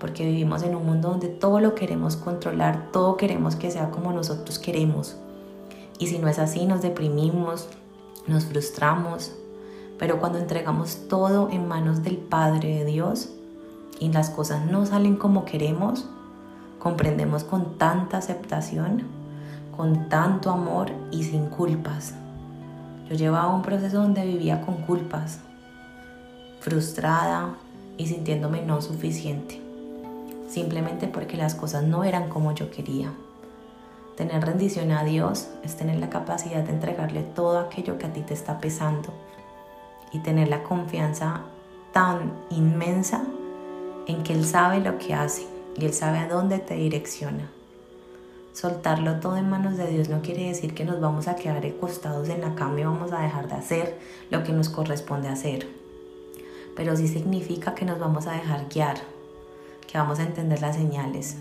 porque 0.00 0.24
vivimos 0.24 0.64
en 0.64 0.74
un 0.74 0.84
mundo 0.84 1.10
donde 1.10 1.28
todo 1.28 1.60
lo 1.60 1.76
queremos 1.76 2.16
controlar, 2.16 2.90
todo 2.90 3.16
queremos 3.16 3.54
que 3.54 3.70
sea 3.70 3.90
como 3.90 4.12
nosotros 4.12 4.58
queremos. 4.58 5.16
Y 5.98 6.08
si 6.08 6.18
no 6.18 6.26
es 6.26 6.40
así, 6.40 6.66
nos 6.66 6.82
deprimimos, 6.82 7.68
nos 8.26 8.46
frustramos, 8.46 9.32
pero 9.98 10.18
cuando 10.18 10.38
entregamos 10.38 11.08
todo 11.08 11.50
en 11.50 11.68
manos 11.68 12.02
del 12.02 12.16
Padre 12.16 12.78
de 12.78 12.84
Dios 12.84 13.30
y 14.00 14.12
las 14.12 14.30
cosas 14.30 14.66
no 14.66 14.86
salen 14.86 15.16
como 15.16 15.44
queremos, 15.44 16.08
comprendemos 16.78 17.44
con 17.44 17.78
tanta 17.78 18.18
aceptación, 18.18 19.04
con 19.76 20.08
tanto 20.08 20.50
amor 20.50 20.90
y 21.10 21.24
sin 21.24 21.46
culpas. 21.46 22.14
Yo 23.08 23.16
llevaba 23.16 23.54
un 23.54 23.62
proceso 23.62 23.98
donde 24.00 24.24
vivía 24.24 24.62
con 24.62 24.76
culpas, 24.82 25.40
frustrada 26.60 27.54
y 27.96 28.06
sintiéndome 28.06 28.62
no 28.62 28.80
suficiente 28.80 29.64
simplemente 30.54 31.08
porque 31.08 31.36
las 31.36 31.56
cosas 31.56 31.82
no 31.82 32.04
eran 32.04 32.28
como 32.28 32.52
yo 32.52 32.70
quería. 32.70 33.12
Tener 34.16 34.44
rendición 34.44 34.92
a 34.92 35.02
Dios 35.02 35.48
es 35.64 35.76
tener 35.76 35.98
la 35.98 36.08
capacidad 36.08 36.62
de 36.62 36.72
entregarle 36.72 37.22
todo 37.22 37.58
aquello 37.58 37.98
que 37.98 38.06
a 38.06 38.12
ti 38.12 38.20
te 38.20 38.34
está 38.34 38.60
pesando 38.60 39.12
y 40.14 40.20
tener 40.20 40.48
la 40.48 40.62
confianza 40.62 41.42
tan 41.92 42.32
inmensa 42.48 43.24
en 44.06 44.22
que 44.22 44.32
Él 44.32 44.46
sabe 44.46 44.80
lo 44.80 44.96
que 44.96 45.12
hace 45.12 45.46
y 45.76 45.84
Él 45.84 45.92
sabe 45.92 46.18
a 46.18 46.28
dónde 46.28 46.58
te 46.58 46.74
direcciona. 46.74 47.50
Soltarlo 48.54 49.20
todo 49.20 49.36
en 49.36 49.50
manos 49.50 49.76
de 49.76 49.88
Dios 49.88 50.08
no 50.08 50.22
quiere 50.22 50.48
decir 50.48 50.74
que 50.74 50.86
nos 50.86 51.00
vamos 51.00 51.28
a 51.28 51.36
quedar 51.36 51.66
acostados 51.66 52.30
en 52.30 52.40
la 52.40 52.54
cama 52.54 52.80
y 52.80 52.84
vamos 52.84 53.12
a 53.12 53.20
dejar 53.20 53.48
de 53.48 53.54
hacer 53.54 53.98
lo 54.30 54.42
que 54.44 54.52
nos 54.52 54.70
corresponde 54.70 55.28
hacer. 55.28 55.68
Pero 56.74 56.96
sí 56.96 57.08
significa 57.08 57.74
que 57.74 57.84
nos 57.84 57.98
vamos 57.98 58.26
a 58.26 58.32
dejar 58.32 58.66
guiar 58.72 58.96
que 59.94 59.98
vamos 59.98 60.18
a 60.18 60.24
entender 60.24 60.60
las 60.60 60.74
señales, 60.74 61.36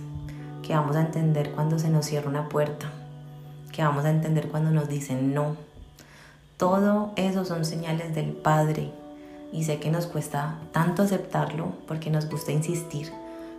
que 0.62 0.76
vamos 0.76 0.96
a 0.96 1.02
entender 1.02 1.54
cuando 1.54 1.80
se 1.80 1.90
nos 1.90 2.06
cierra 2.06 2.30
una 2.30 2.50
puerta, 2.50 2.92
que 3.72 3.84
vamos 3.84 4.06
a 4.06 4.12
entender 4.12 4.50
cuando 4.50 4.70
nos 4.70 4.88
dicen 4.88 5.34
no. 5.34 5.56
Todo 6.58 7.12
eso 7.16 7.46
son 7.46 7.66
señales 7.66 8.14
del 8.16 8.32
Padre 8.32 8.92
y 9.52 9.64
sé 9.64 9.80
que 9.80 9.92
nos 9.92 10.08
cuesta 10.08 10.60
tanto 10.72 11.04
aceptarlo 11.04 11.74
porque 11.88 12.10
nos 12.10 12.30
gusta 12.30 12.52
insistir, 12.52 13.12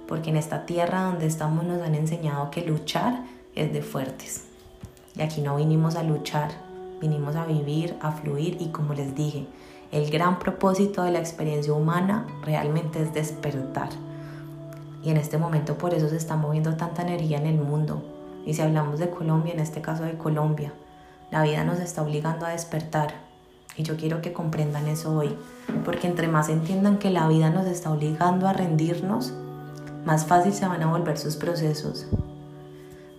porque 0.08 0.30
en 0.30 0.36
esta 0.36 0.66
tierra 0.66 1.02
donde 1.02 1.26
estamos 1.26 1.64
nos 1.64 1.82
han 1.82 1.94
enseñado 1.94 2.50
que 2.50 2.64
luchar 2.64 3.24
es 3.54 3.72
de 3.72 3.82
fuertes. 3.82 4.44
Y 5.16 5.22
aquí 5.22 5.40
no 5.40 5.56
vinimos 5.56 5.96
a 5.96 6.02
luchar, 6.02 6.50
vinimos 7.00 7.36
a 7.36 7.46
vivir, 7.46 7.96
a 8.00 8.12
fluir 8.12 8.56
y 8.60 8.68
como 8.68 8.94
les 8.94 9.14
dije, 9.14 9.46
el 9.92 10.10
gran 10.10 10.38
propósito 10.38 11.02
de 11.02 11.12
la 11.12 11.20
experiencia 11.20 11.72
humana 11.72 12.26
realmente 12.42 13.02
es 13.02 13.12
despertar 13.12 13.90
y 15.04 15.10
en 15.10 15.18
este 15.18 15.36
momento 15.36 15.76
por 15.76 15.92
eso 15.92 16.08
se 16.08 16.16
está 16.16 16.36
moviendo 16.36 16.76
tanta 16.76 17.02
energía 17.02 17.38
en 17.38 17.46
el 17.46 17.58
mundo. 17.58 18.02
Y 18.46 18.54
si 18.54 18.62
hablamos 18.62 18.98
de 18.98 19.10
Colombia, 19.10 19.52
en 19.52 19.60
este 19.60 19.82
caso 19.82 20.02
de 20.04 20.16
Colombia, 20.16 20.72
la 21.34 21.42
vida 21.42 21.64
nos 21.64 21.80
está 21.80 22.00
obligando 22.00 22.46
a 22.46 22.50
despertar. 22.50 23.12
Y 23.76 23.82
yo 23.82 23.96
quiero 23.96 24.22
que 24.22 24.32
comprendan 24.32 24.86
eso 24.86 25.16
hoy, 25.16 25.36
porque 25.84 26.06
entre 26.06 26.28
más 26.28 26.48
entiendan 26.48 26.98
que 26.98 27.10
la 27.10 27.26
vida 27.26 27.50
nos 27.50 27.66
está 27.66 27.90
obligando 27.90 28.46
a 28.46 28.52
rendirnos, 28.52 29.32
más 30.04 30.26
fácil 30.26 30.52
se 30.52 30.68
van 30.68 30.84
a 30.84 30.86
volver 30.86 31.18
sus 31.18 31.34
procesos. 31.34 32.06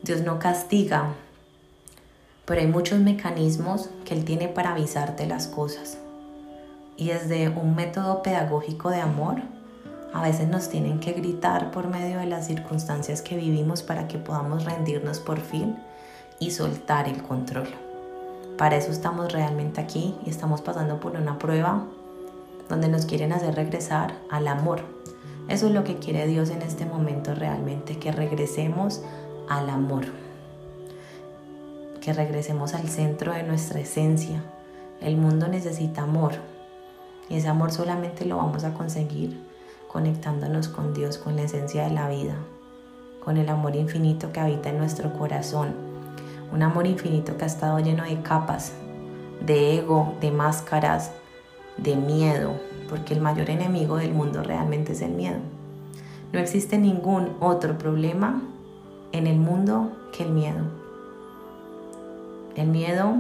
Dios 0.02 0.22
no 0.22 0.40
castiga, 0.40 1.10
pero 2.46 2.62
hay 2.62 2.68
muchos 2.68 3.00
mecanismos 3.00 3.90
que 4.06 4.14
Él 4.14 4.24
tiene 4.24 4.48
para 4.48 4.72
avisarte 4.72 5.28
las 5.28 5.48
cosas. 5.48 5.98
Y 6.96 7.10
desde 7.10 7.50
un 7.50 7.76
método 7.76 8.24
pedagógico 8.24 8.92
de 8.92 9.02
amor, 9.02 9.42
a 10.14 10.22
veces 10.22 10.48
nos 10.48 10.70
tienen 10.70 11.02
que 11.02 11.12
gritar 11.12 11.70
por 11.70 11.90
medio 11.90 12.20
de 12.20 12.28
las 12.28 12.48
circunstancias 12.48 13.22
que 13.22 13.36
vivimos 13.36 13.84
para 13.84 14.08
que 14.08 14.20
podamos 14.20 14.64
rendirnos 14.64 15.20
por 15.20 15.42
fin 15.42 15.76
y 16.40 16.52
soltar 16.52 17.10
el 17.10 17.22
control. 17.22 17.68
Para 18.58 18.78
eso 18.78 18.92
estamos 18.92 19.34
realmente 19.34 19.82
aquí 19.82 20.16
y 20.26 20.30
estamos 20.30 20.62
pasando 20.62 21.00
por 21.00 21.18
una 21.18 21.38
prueba 21.38 21.84
donde 22.70 22.88
nos 22.88 23.06
quieren 23.06 23.34
hacer 23.34 23.54
regresar 23.56 24.16
al 24.30 24.48
amor. 24.48 24.82
Eso 25.50 25.68
es 25.68 25.74
lo 25.74 25.84
que 25.84 25.98
quiere 25.98 26.26
Dios 26.26 26.50
en 26.50 26.62
este 26.62 26.86
momento 26.86 27.36
realmente, 27.36 28.00
que 28.00 28.12
regresemos 28.12 29.02
al 29.50 29.70
amor, 29.70 30.06
que 32.02 32.14
regresemos 32.14 32.74
al 32.74 32.88
centro 32.88 33.34
de 33.34 33.44
nuestra 33.44 33.80
esencia. 33.80 34.42
El 35.02 35.18
mundo 35.18 35.48
necesita 35.48 36.04
amor 36.04 36.34
y 37.30 37.36
ese 37.36 37.50
amor 37.50 37.72
solamente 37.72 38.26
lo 38.26 38.38
vamos 38.38 38.64
a 38.64 38.74
conseguir 38.74 39.38
conectándonos 39.92 40.70
con 40.70 40.94
Dios, 40.94 41.18
con 41.18 41.36
la 41.36 41.44
esencia 41.44 41.84
de 41.84 41.92
la 41.92 42.10
vida, 42.10 42.36
con 43.24 43.38
el 43.38 43.50
amor 43.50 43.76
infinito 43.76 44.32
que 44.32 44.40
habita 44.40 44.70
en 44.70 44.78
nuestro 44.78 45.14
corazón. 45.14 45.95
Un 46.52 46.64
amor 46.64 46.88
infinito 46.88 47.38
que 47.38 47.44
ha 47.44 47.48
estado 47.48 47.80
lleno 47.80 48.04
de 48.04 48.22
capas, 48.22 48.74
de 49.46 49.78
ego, 49.78 50.14
de 50.22 50.32
máscaras, 50.32 51.12
de 51.78 51.96
miedo, 51.96 52.54
porque 52.90 53.14
el 53.14 53.22
mayor 53.22 53.50
enemigo 53.50 53.98
del 53.98 54.14
mundo 54.14 54.44
realmente 54.44 54.94
es 54.94 55.02
el 55.02 55.12
miedo. 55.12 55.40
No 56.32 56.40
existe 56.40 56.78
ningún 56.78 57.36
otro 57.40 57.78
problema 57.78 58.42
en 59.12 59.28
el 59.28 59.38
mundo 59.38 59.92
que 60.12 60.24
el 60.24 60.32
miedo. 60.32 60.64
El 62.56 62.68
miedo 62.68 63.16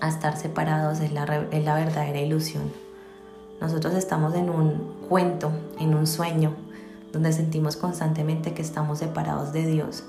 a 0.00 0.08
estar 0.08 0.36
separados 0.36 1.00
es 1.00 1.12
la, 1.12 1.24
es 1.50 1.64
la 1.64 1.74
verdadera 1.74 2.20
ilusión. 2.20 2.64
Nosotros 3.60 3.94
estamos 3.94 4.34
en 4.34 4.50
un 4.50 4.94
cuento, 5.08 5.52
en 5.78 5.94
un 5.94 6.06
sueño, 6.06 6.52
donde 7.12 7.32
sentimos 7.32 7.76
constantemente 7.76 8.54
que 8.54 8.62
estamos 8.62 8.98
separados 8.98 9.52
de 9.52 9.66
Dios. 9.66 10.04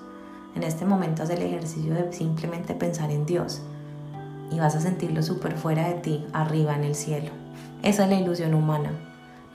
En 0.55 0.63
este 0.63 0.85
momento 0.85 1.23
haz 1.23 1.29
el 1.31 1.41
ejercicio 1.41 1.93
de 1.93 2.13
simplemente 2.13 2.75
pensar 2.75 3.09
en 3.09 3.25
Dios 3.25 3.61
y 4.51 4.59
vas 4.59 4.75
a 4.75 4.81
sentirlo 4.81 5.23
súper 5.23 5.57
fuera 5.57 5.87
de 5.87 5.95
ti, 5.95 6.25
arriba 6.31 6.75
en 6.75 6.83
el 6.83 6.95
cielo. 6.95 7.31
Esa 7.81 8.03
es 8.03 8.09
la 8.09 8.19
ilusión 8.19 8.53
humana. 8.53 8.91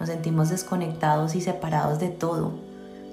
Nos 0.01 0.09
sentimos 0.09 0.49
desconectados 0.51 1.35
y 1.35 1.41
separados 1.41 2.01
de 2.01 2.09
todo. 2.09 2.53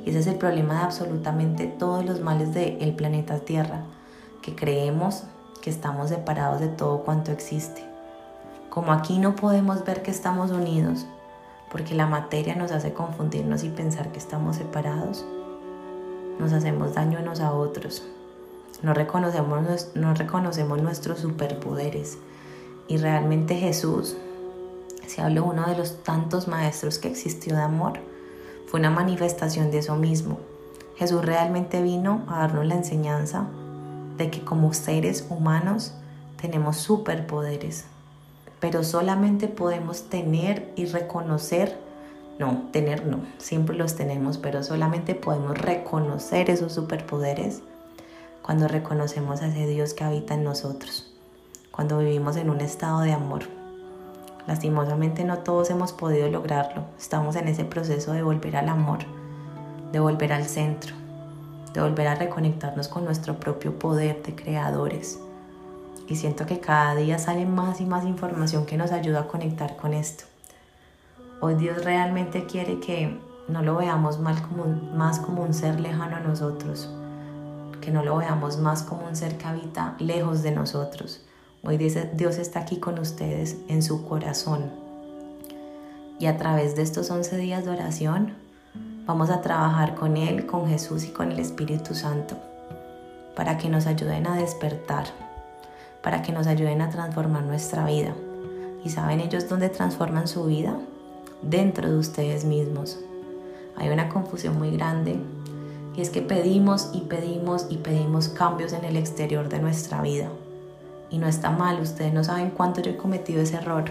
Y 0.03 0.09
ese 0.09 0.19
es 0.19 0.27
el 0.27 0.35
problema 0.35 0.75
de 0.75 0.81
absolutamente 0.81 1.67
todos 1.67 2.03
los 2.05 2.21
males 2.21 2.53
del 2.53 2.93
planeta 2.95 3.39
Tierra, 3.39 3.83
que 4.41 4.55
creemos 4.55 5.23
que 5.61 5.69
estamos 5.69 6.09
separados 6.09 6.59
de 6.59 6.67
todo 6.67 7.03
cuanto 7.03 7.31
existe. 7.31 7.83
Como 8.69 8.91
aquí 8.91 9.19
no 9.19 9.35
podemos 9.35 9.85
ver 9.85 10.03
que 10.03 10.11
estamos 10.11 10.51
unidos, 10.51 11.05
porque 11.71 11.95
la 11.95 12.07
materia 12.07 12.55
nos 12.55 12.71
hace 12.71 12.93
confundirnos 12.93 13.63
y 13.63 13.69
pensar 13.69 14.11
que 14.11 14.19
estamos 14.19 14.57
separados, 14.57 15.25
nos 16.39 16.53
hacemos 16.53 16.93
daño 16.93 17.19
unos 17.19 17.39
a 17.39 17.53
otros. 17.53 18.03
No 18.81 18.93
reconocemos, 18.93 19.89
no 19.95 20.13
reconocemos 20.13 20.81
nuestros 20.81 21.19
superpoderes. 21.19 22.17
Y 22.87 22.97
realmente 22.97 23.55
Jesús, 23.55 24.15
si 25.07 25.21
hablo 25.21 25.45
uno 25.45 25.67
de 25.67 25.77
los 25.77 26.03
tantos 26.03 26.47
maestros 26.47 26.99
que 26.99 27.07
existió 27.07 27.55
de 27.55 27.61
amor, 27.61 27.99
fue 28.67 28.79
una 28.79 28.89
manifestación 28.89 29.71
de 29.71 29.79
eso 29.79 29.95
mismo. 29.95 30.39
Jesús 30.97 31.23
realmente 31.25 31.81
vino 31.81 32.23
a 32.27 32.39
darnos 32.39 32.65
la 32.65 32.75
enseñanza 32.75 33.47
de 34.17 34.29
que 34.29 34.43
como 34.43 34.73
seres 34.73 35.25
humanos 35.29 35.93
tenemos 36.39 36.77
superpoderes, 36.77 37.85
pero 38.59 38.83
solamente 38.83 39.47
podemos 39.47 40.09
tener 40.09 40.71
y 40.75 40.85
reconocer, 40.85 41.77
no, 42.37 42.67
tener 42.71 43.05
no, 43.05 43.19
siempre 43.37 43.77
los 43.77 43.95
tenemos, 43.95 44.37
pero 44.37 44.61
solamente 44.61 45.15
podemos 45.15 45.57
reconocer 45.57 46.49
esos 46.49 46.73
superpoderes 46.73 47.61
cuando 48.41 48.67
reconocemos 48.67 49.41
a 49.41 49.47
ese 49.47 49.65
Dios 49.67 49.93
que 49.93 50.03
habita 50.03 50.33
en 50.33 50.43
nosotros, 50.43 51.13
cuando 51.71 51.99
vivimos 51.99 52.35
en 52.35 52.49
un 52.49 52.59
estado 52.59 52.99
de 53.01 53.13
amor. 53.13 53.43
Lastimosamente 54.47 55.23
no 55.23 55.39
todos 55.39 55.69
hemos 55.69 55.93
podido 55.93 56.29
lograrlo, 56.29 56.83
estamos 56.99 57.37
en 57.37 57.47
ese 57.47 57.63
proceso 57.63 58.11
de 58.11 58.21
volver 58.21 58.57
al 58.57 58.67
amor, 58.67 58.99
de 59.93 59.99
volver 60.01 60.33
al 60.33 60.45
centro, 60.45 60.93
de 61.73 61.81
volver 61.81 62.07
a 62.07 62.15
reconectarnos 62.15 62.89
con 62.89 63.05
nuestro 63.05 63.39
propio 63.39 63.79
poder 63.79 64.21
de 64.23 64.35
creadores. 64.35 65.19
Y 66.07 66.17
siento 66.17 66.45
que 66.45 66.59
cada 66.59 66.95
día 66.95 67.17
sale 67.17 67.45
más 67.45 67.79
y 67.79 67.85
más 67.85 68.05
información 68.05 68.65
que 68.65 68.77
nos 68.77 68.91
ayuda 68.91 69.21
a 69.21 69.27
conectar 69.27 69.77
con 69.77 69.93
esto. 69.93 70.25
Hoy 71.41 71.55
Dios 71.55 71.83
realmente 71.83 72.45
quiere 72.45 72.79
que 72.79 73.19
no 73.49 73.61
lo 73.61 73.75
veamos 73.75 74.19
más 74.19 74.39
como 74.41 74.65
más 74.95 75.19
como 75.19 75.43
un 75.43 75.53
ser 75.53 75.81
lejano 75.81 76.15
a 76.15 76.21
nosotros, 76.21 76.89
que 77.81 77.91
no 77.91 78.03
lo 78.03 78.17
veamos 78.17 78.57
más 78.57 78.83
como 78.83 79.05
un 79.05 79.17
ser 79.17 79.37
que 79.37 79.45
habita 79.45 79.95
lejos 79.99 80.43
de 80.43 80.51
nosotros. 80.51 81.25
Hoy 81.61 81.77
Dios 81.77 82.37
está 82.37 82.61
aquí 82.61 82.79
con 82.79 82.99
ustedes 82.99 83.57
en 83.67 83.83
su 83.83 84.05
corazón. 84.05 84.71
Y 86.19 86.27
a 86.27 86.37
través 86.37 86.77
de 86.77 86.83
estos 86.83 87.11
11 87.11 87.35
días 87.37 87.65
de 87.65 87.71
oración, 87.71 88.33
vamos 89.05 89.29
a 89.29 89.41
trabajar 89.41 89.95
con 89.95 90.15
Él, 90.15 90.45
con 90.45 90.67
Jesús 90.67 91.03
y 91.03 91.09
con 91.09 91.33
el 91.33 91.39
Espíritu 91.39 91.95
Santo, 91.95 92.37
para 93.35 93.57
que 93.57 93.67
nos 93.67 93.87
ayuden 93.87 94.25
a 94.25 94.37
despertar, 94.37 95.07
para 96.01 96.21
que 96.21 96.31
nos 96.31 96.47
ayuden 96.47 96.81
a 96.81 96.89
transformar 96.89 97.43
nuestra 97.43 97.85
vida. 97.85 98.15
¿Y 98.85 98.89
saben 98.89 99.19
ellos 99.19 99.49
dónde 99.49 99.67
transforman 99.67 100.29
su 100.29 100.45
vida? 100.45 100.79
Dentro 101.49 101.87
de 101.87 101.97
ustedes 101.97 102.43
mismos. 102.43 102.97
Hay 103.75 103.89
una 103.89 104.09
confusión 104.09 104.57
muy 104.57 104.71
grande 104.71 105.19
y 105.95 106.01
es 106.01 106.09
que 106.09 106.23
pedimos 106.23 106.89
y 106.91 107.01
pedimos 107.01 107.67
y 107.69 107.77
pedimos 107.77 108.29
cambios 108.29 108.73
en 108.73 108.83
el 108.83 108.97
exterior 108.97 109.47
de 109.47 109.59
nuestra 109.59 110.01
vida. 110.01 110.29
Y 111.11 111.19
no 111.19 111.27
está 111.27 111.51
mal, 111.51 111.79
ustedes 111.79 112.13
no 112.13 112.23
saben 112.23 112.49
cuánto 112.49 112.81
yo 112.81 112.91
he 112.91 112.97
cometido 112.97 113.43
ese 113.43 113.57
error. 113.57 113.83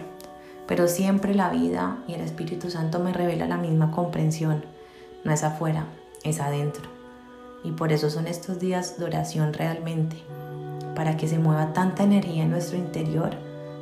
Pero 0.66 0.88
siempre 0.88 1.32
la 1.32 1.48
vida 1.48 1.98
y 2.08 2.14
el 2.14 2.22
Espíritu 2.22 2.70
Santo 2.70 2.98
me 2.98 3.12
revela 3.12 3.46
la 3.46 3.56
misma 3.56 3.92
comprensión. 3.92 4.64
No 5.22 5.30
es 5.30 5.44
afuera, 5.44 5.86
es 6.24 6.40
adentro. 6.40 6.82
Y 7.62 7.70
por 7.70 7.92
eso 7.92 8.10
son 8.10 8.26
estos 8.26 8.58
días 8.58 8.98
de 8.98 9.04
oración 9.04 9.52
realmente. 9.52 10.16
Para 10.96 11.16
que 11.16 11.28
se 11.28 11.38
mueva 11.38 11.72
tanta 11.72 12.02
energía 12.02 12.42
en 12.42 12.50
nuestro 12.50 12.76
interior 12.78 13.30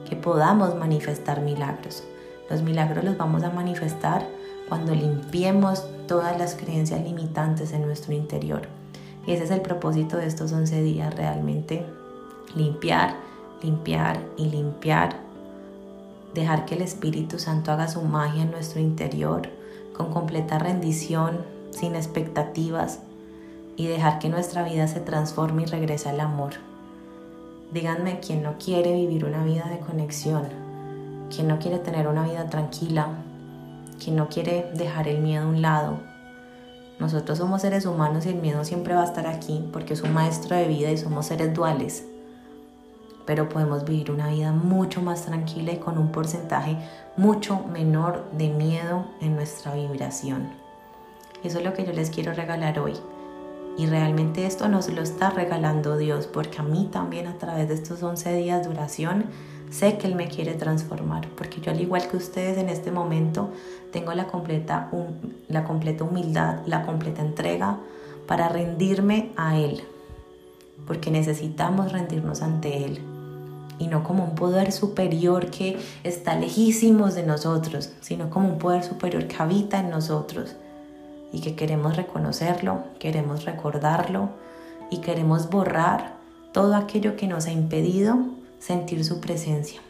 que 0.09 0.15
podamos 0.15 0.75
manifestar 0.75 1.41
milagros. 1.41 2.05
Los 2.53 2.61
milagros 2.61 3.03
los 3.03 3.17
vamos 3.17 3.43
a 3.45 3.51
manifestar 3.51 4.29
cuando 4.69 4.95
limpiemos 4.95 5.87
todas 6.07 6.39
las 6.39 6.55
creencias 6.55 7.03
limitantes 7.03 7.73
en 7.73 7.81
nuestro 7.87 8.13
interior. 8.13 8.69
Y 9.27 9.33
ese 9.33 9.45
es 9.45 9.51
el 9.51 9.63
propósito 9.63 10.19
de 10.19 10.27
estos 10.27 10.53
11 10.53 10.83
días, 10.83 11.15
realmente 11.15 11.87
limpiar, 12.55 13.15
limpiar 13.63 14.21
y 14.37 14.51
limpiar. 14.51 15.17
Dejar 16.35 16.67
que 16.67 16.75
el 16.75 16.83
Espíritu 16.83 17.39
Santo 17.39 17.73
haga 17.73 17.89
su 17.89 18.03
magia 18.03 18.43
en 18.43 18.51
nuestro 18.51 18.83
interior 18.83 19.49
con 19.97 20.13
completa 20.13 20.59
rendición, 20.59 21.47
sin 21.71 21.95
expectativas 21.95 22.99
y 23.77 23.87
dejar 23.87 24.19
que 24.19 24.29
nuestra 24.29 24.63
vida 24.63 24.89
se 24.89 25.01
transforme 25.01 25.63
y 25.63 25.67
regrese 25.67 26.11
al 26.11 26.21
amor. 26.21 26.53
Díganme 27.73 28.21
quién 28.21 28.43
no 28.43 28.59
quiere 28.63 28.93
vivir 28.93 29.25
una 29.25 29.43
vida 29.43 29.65
de 29.71 29.79
conexión, 29.79 30.72
quién 31.35 31.49
no 31.49 31.59
quiere 31.59 31.79
tener 31.79 32.07
una 32.07 32.25
vida 32.25 32.47
tranquila, 32.51 33.09
quien 34.03 34.17
no 34.17 34.29
quiere 34.29 34.71
dejar 34.75 35.09
el 35.09 35.21
miedo 35.21 35.45
a 35.45 35.49
un 35.49 35.63
lado. 35.63 36.01
Nosotros 36.99 37.39
somos 37.39 37.63
seres 37.63 37.87
humanos 37.87 38.27
y 38.27 38.31
el 38.31 38.37
miedo 38.37 38.65
siempre 38.65 38.95
va 38.95 39.03
a 39.03 39.07
estar 39.07 39.27
aquí 39.27 39.67
porque 39.73 39.95
es 39.95 40.03
un 40.03 40.13
maestro 40.13 40.57
de 40.57 40.69
vida 40.69 40.91
y 40.91 40.99
somos 40.99 41.27
seres 41.27 41.55
duales. 41.55 42.07
Pero 43.27 43.49
podemos 43.49 43.85
vivir 43.85 44.11
una 44.11 44.29
vida 44.29 44.53
mucho 44.53 45.01
más 45.01 45.23
tranquila 45.23 45.73
y 45.73 45.79
con 45.79 45.97
un 45.97 46.13
porcentaje 46.13 46.77
mucho 47.17 47.61
menor 47.73 48.25
de 48.33 48.49
miedo 48.49 49.07
en 49.21 49.37
nuestra 49.37 49.75
vibración. 49.75 50.51
Eso 51.43 51.59
es 51.59 51.65
lo 51.65 51.73
que 51.73 51.85
yo 51.85 51.93
les 51.93 52.11
quiero 52.11 52.35
regalar 52.35 52.79
hoy. 52.79 52.95
Y 53.79 53.87
realmente 53.87 54.45
esto 54.45 54.69
nos 54.69 54.89
lo 54.91 55.01
está 55.01 55.31
regalando 55.31 55.97
Dios, 55.97 56.27
porque 56.27 56.59
a 56.59 56.63
mí 56.63 56.89
también 56.93 57.27
a 57.27 57.39
través 57.39 57.69
de 57.69 57.75
estos 57.75 58.03
11 58.03 58.35
días 58.35 58.63
de 58.63 58.69
duración 58.69 59.27
sé 59.73 59.97
que 59.97 60.07
Él 60.07 60.15
me 60.15 60.29
quiere 60.29 60.55
transformar, 60.55 61.27
porque 61.37 61.61
yo 61.61 61.73
al 61.73 61.81
igual 61.81 62.07
que 62.09 62.17
ustedes 62.17 62.59
en 62.59 62.69
este 62.69 62.93
momento 62.93 63.51
tengo 63.91 64.13
la 64.13 64.27
completa, 64.27 64.91
la 65.49 65.65
completa 65.65 66.05
humildad, 66.05 66.59
la 66.67 66.85
completa 66.85 67.23
entrega 67.23 67.79
para 68.27 68.49
rendirme 68.49 69.33
a 69.37 69.59
Él, 69.59 69.83
porque 70.87 71.11
necesitamos 71.11 71.91
rendirnos 71.91 72.43
ante 72.43 72.85
Él 72.85 73.01
y 73.79 73.89
no 73.89 74.05
como 74.05 74.25
un 74.25 74.35
poder 74.35 74.73
superior 74.73 75.51
que 75.51 75.79
está 76.05 76.37
lejísimos 76.37 77.15
de 77.15 77.25
nosotros, 77.25 77.91
sino 78.01 78.31
como 78.31 78.49
un 78.49 78.59
poder 78.59 78.85
superior 78.85 79.27
que 79.27 79.43
habita 79.43 79.81
en 79.81 79.91
nosotros 79.91 80.55
y 81.33 81.41
que 81.41 81.57
queremos 81.57 81.97
reconocerlo, 81.97 82.85
queremos 82.99 83.47
recordarlo 83.47 84.29
y 84.91 84.99
queremos 84.99 85.49
borrar 85.49 86.17
todo 86.53 86.77
aquello 86.77 87.17
que 87.17 87.27
nos 87.27 87.47
ha 87.47 87.53
impedido 87.53 88.19
sentir 88.63 89.05
su 89.05 89.21
presencia. 89.21 89.81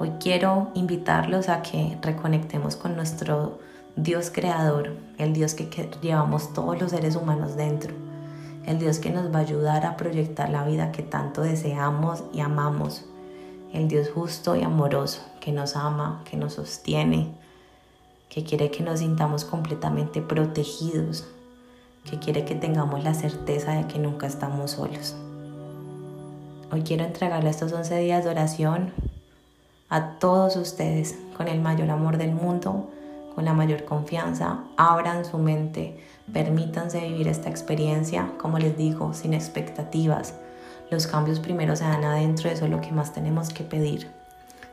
Hoy 0.00 0.10
quiero 0.18 0.72
invitarlos 0.74 1.48
a 1.48 1.62
que 1.62 1.96
reconectemos 2.02 2.74
con 2.74 2.96
nuestro 2.96 3.60
Dios 3.94 4.32
creador, 4.32 4.96
el 5.18 5.34
Dios 5.34 5.54
que, 5.54 5.88
llevamos 6.02 6.52
todos 6.52 6.80
los 6.80 6.90
seres 6.90 7.14
humanos 7.14 7.54
dentro, 7.54 7.94
el 8.66 8.80
Dios 8.80 8.98
que 8.98 9.10
nos 9.10 9.32
va 9.32 9.38
a 9.38 9.42
ayudar 9.42 9.86
a 9.86 9.96
proyectar 9.96 10.50
la 10.50 10.64
vida 10.64 10.90
que 10.90 11.04
tanto 11.04 11.42
deseamos 11.42 12.24
y 12.32 12.40
amamos, 12.40 13.04
el 13.72 13.86
Dios 13.86 14.10
justo 14.10 14.56
y 14.56 14.64
amoroso 14.64 15.22
que 15.40 15.52
nos 15.52 15.76
ama, 15.76 16.24
que 16.28 16.36
nos 16.36 16.54
sostiene, 16.54 17.32
que 18.28 18.42
quiere 18.42 18.72
que 18.72 18.82
nos 18.82 18.98
sintamos 18.98 19.44
completamente 19.44 20.22
protegidos, 20.22 21.28
que 22.10 22.18
quiere 22.18 22.44
que 22.44 22.56
tengamos 22.56 23.04
la 23.04 23.14
certeza 23.14 23.74
de 23.74 23.86
que 23.86 24.00
nunca 24.00 24.26
estamos 24.26 24.72
solos. 24.72 25.14
Hoy 26.70 26.82
quiero 26.82 27.06
entregarle 27.06 27.48
estos 27.48 27.72
11 27.72 27.98
días 28.00 28.24
de 28.24 28.30
oración 28.30 28.92
a 29.88 30.18
todos 30.18 30.54
ustedes 30.56 31.18
con 31.34 31.48
el 31.48 31.62
mayor 31.62 31.88
amor 31.88 32.18
del 32.18 32.32
mundo, 32.32 32.90
con 33.34 33.46
la 33.46 33.54
mayor 33.54 33.86
confianza. 33.86 34.64
Abran 34.76 35.24
su 35.24 35.38
mente, 35.38 35.98
permítanse 36.30 37.00
vivir 37.00 37.26
esta 37.26 37.48
experiencia, 37.48 38.32
como 38.38 38.58
les 38.58 38.76
digo, 38.76 39.14
sin 39.14 39.32
expectativas. 39.32 40.34
Los 40.90 41.06
cambios 41.06 41.40
primero 41.40 41.74
se 41.74 41.84
dan 41.84 42.04
adentro, 42.04 42.50
eso 42.50 42.66
es 42.66 42.70
lo 42.70 42.82
que 42.82 42.92
más 42.92 43.14
tenemos 43.14 43.48
que 43.48 43.64
pedir. 43.64 44.10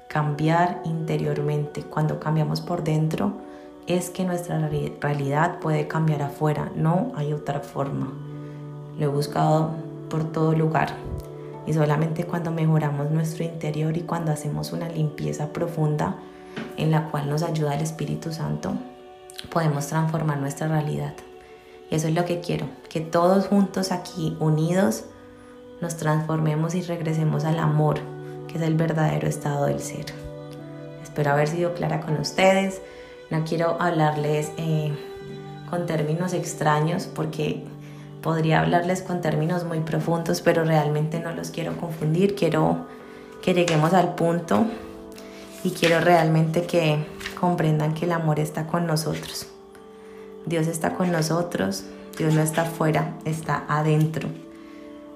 Cambiar 0.10 0.82
interiormente. 0.84 1.84
Cuando 1.84 2.20
cambiamos 2.20 2.60
por 2.60 2.84
dentro, 2.84 3.32
es 3.88 4.10
que 4.10 4.26
nuestra 4.26 4.60
realidad 5.00 5.60
puede 5.60 5.88
cambiar 5.88 6.24
afuera, 6.24 6.74
no 6.76 7.14
hay 7.16 7.32
otra 7.32 7.62
forma. 7.62 8.12
Lo 9.00 9.06
he 9.06 9.08
buscado 9.08 9.72
por 10.10 10.30
todo 10.34 10.52
lugar 10.52 10.94
y 11.66 11.74
solamente 11.74 12.26
cuando 12.26 12.52
mejoramos 12.52 13.12
nuestro 13.12 13.44
interior 13.44 13.98
y 13.98 14.02
cuando 14.02 14.32
hacemos 14.32 14.72
una 14.72 14.90
limpieza 14.90 15.52
profunda 15.52 16.18
en 16.78 16.92
la 16.92 17.10
cual 17.10 17.30
nos 17.30 17.44
ayuda 17.44 17.76
el 17.76 17.82
Espíritu 17.82 18.32
Santo, 18.32 18.74
podemos 19.52 19.88
transformar 19.88 20.38
nuestra 20.38 20.68
realidad. 20.68 21.14
Y 21.90 21.96
eso 21.96 22.08
es 22.08 22.14
lo 22.14 22.26
que 22.26 22.40
quiero, 22.42 22.68
que 22.90 23.02
todos 23.02 23.48
juntos 23.48 23.92
aquí, 23.92 24.36
unidos, 24.40 25.06
nos 25.82 25.98
transformemos 25.98 26.74
y 26.76 26.82
regresemos 26.82 27.44
al 27.46 27.60
amor, 27.60 28.00
que 28.48 28.58
es 28.58 28.64
el 28.64 28.76
verdadero 28.76 29.28
estado 29.28 29.66
del 29.66 29.80
ser. 29.80 30.06
Espero 31.04 31.32
haber 31.32 31.48
sido 31.48 31.74
clara 31.74 32.02
con 32.02 32.18
ustedes. 32.18 32.82
No 33.30 33.44
quiero 33.44 33.78
hablarles 33.82 34.52
eh, 34.58 34.94
con 35.70 35.86
términos 35.86 36.34
extraños 36.34 37.08
porque 37.08 37.66
podría 38.26 38.62
hablarles 38.62 39.04
con 39.04 39.22
términos 39.22 39.66
muy 39.66 39.82
profundos, 39.82 40.42
pero 40.42 40.64
realmente 40.64 41.20
no 41.20 41.32
los 41.32 41.52
quiero 41.52 41.78
confundir. 41.78 42.34
Quiero 42.34 42.88
que 43.44 43.54
lleguemos 43.54 43.94
al 43.94 44.16
punto 44.16 44.66
y 45.64 45.70
quiero 45.70 46.00
realmente 46.00 46.64
que 46.64 47.06
comprendan 47.40 47.94
que 47.94 48.06
el 48.06 48.12
amor 48.12 48.40
está 48.40 48.66
con 48.66 48.88
nosotros. 48.88 49.46
Dios 50.48 50.66
está 50.66 50.96
con 50.96 51.12
nosotros, 51.12 51.84
Dios 52.18 52.34
no 52.34 52.42
está 52.42 52.64
afuera, 52.64 53.14
está 53.26 53.64
adentro. 53.68 54.28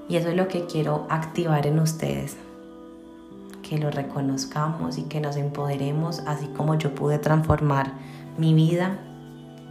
Y 0.08 0.18
eso 0.18 0.30
es 0.30 0.36
lo 0.36 0.48
que 0.48 0.68
quiero 0.68 1.08
activar 1.10 1.66
en 1.66 1.80
ustedes. 1.80 2.38
Que 3.68 3.80
lo 3.80 3.90
reconozcamos 3.90 5.00
y 5.00 5.06
que 5.06 5.20
nos 5.20 5.36
empoderemos, 5.36 6.20
así 6.28 6.46
como 6.56 6.76
yo 6.76 6.94
pude 6.94 7.18
transformar 7.18 7.92
mi 8.38 8.54
vida. 8.54 9.00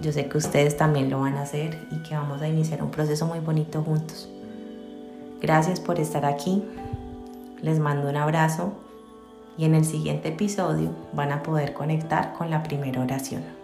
Yo 0.01 0.13
sé 0.13 0.29
que 0.29 0.39
ustedes 0.39 0.77
también 0.77 1.11
lo 1.11 1.21
van 1.21 1.37
a 1.37 1.43
hacer 1.43 1.87
y 1.91 2.03
que 2.03 2.15
vamos 2.15 2.41
a 2.41 2.49
iniciar 2.49 2.83
un 2.83 2.91
proceso 2.91 3.27
muy 3.27 3.41
bonito 3.41 3.83
juntos. 3.83 4.29
Gracias 5.41 5.81
por 5.81 5.99
estar 5.99 6.25
aquí. 6.25 6.63
Les 7.63 7.81
mando 7.81 8.09
un 8.09 8.17
abrazo 8.17 8.73
y 9.57 9.65
en 9.65 9.75
el 9.75 9.85
siguiente 9.85 10.29
episodio 10.29 10.91
van 11.13 11.33
a 11.33 11.43
poder 11.43 11.75
conectar 11.75 12.33
con 12.35 12.49
la 12.51 12.63
primera 12.63 13.03
oración. 13.03 13.58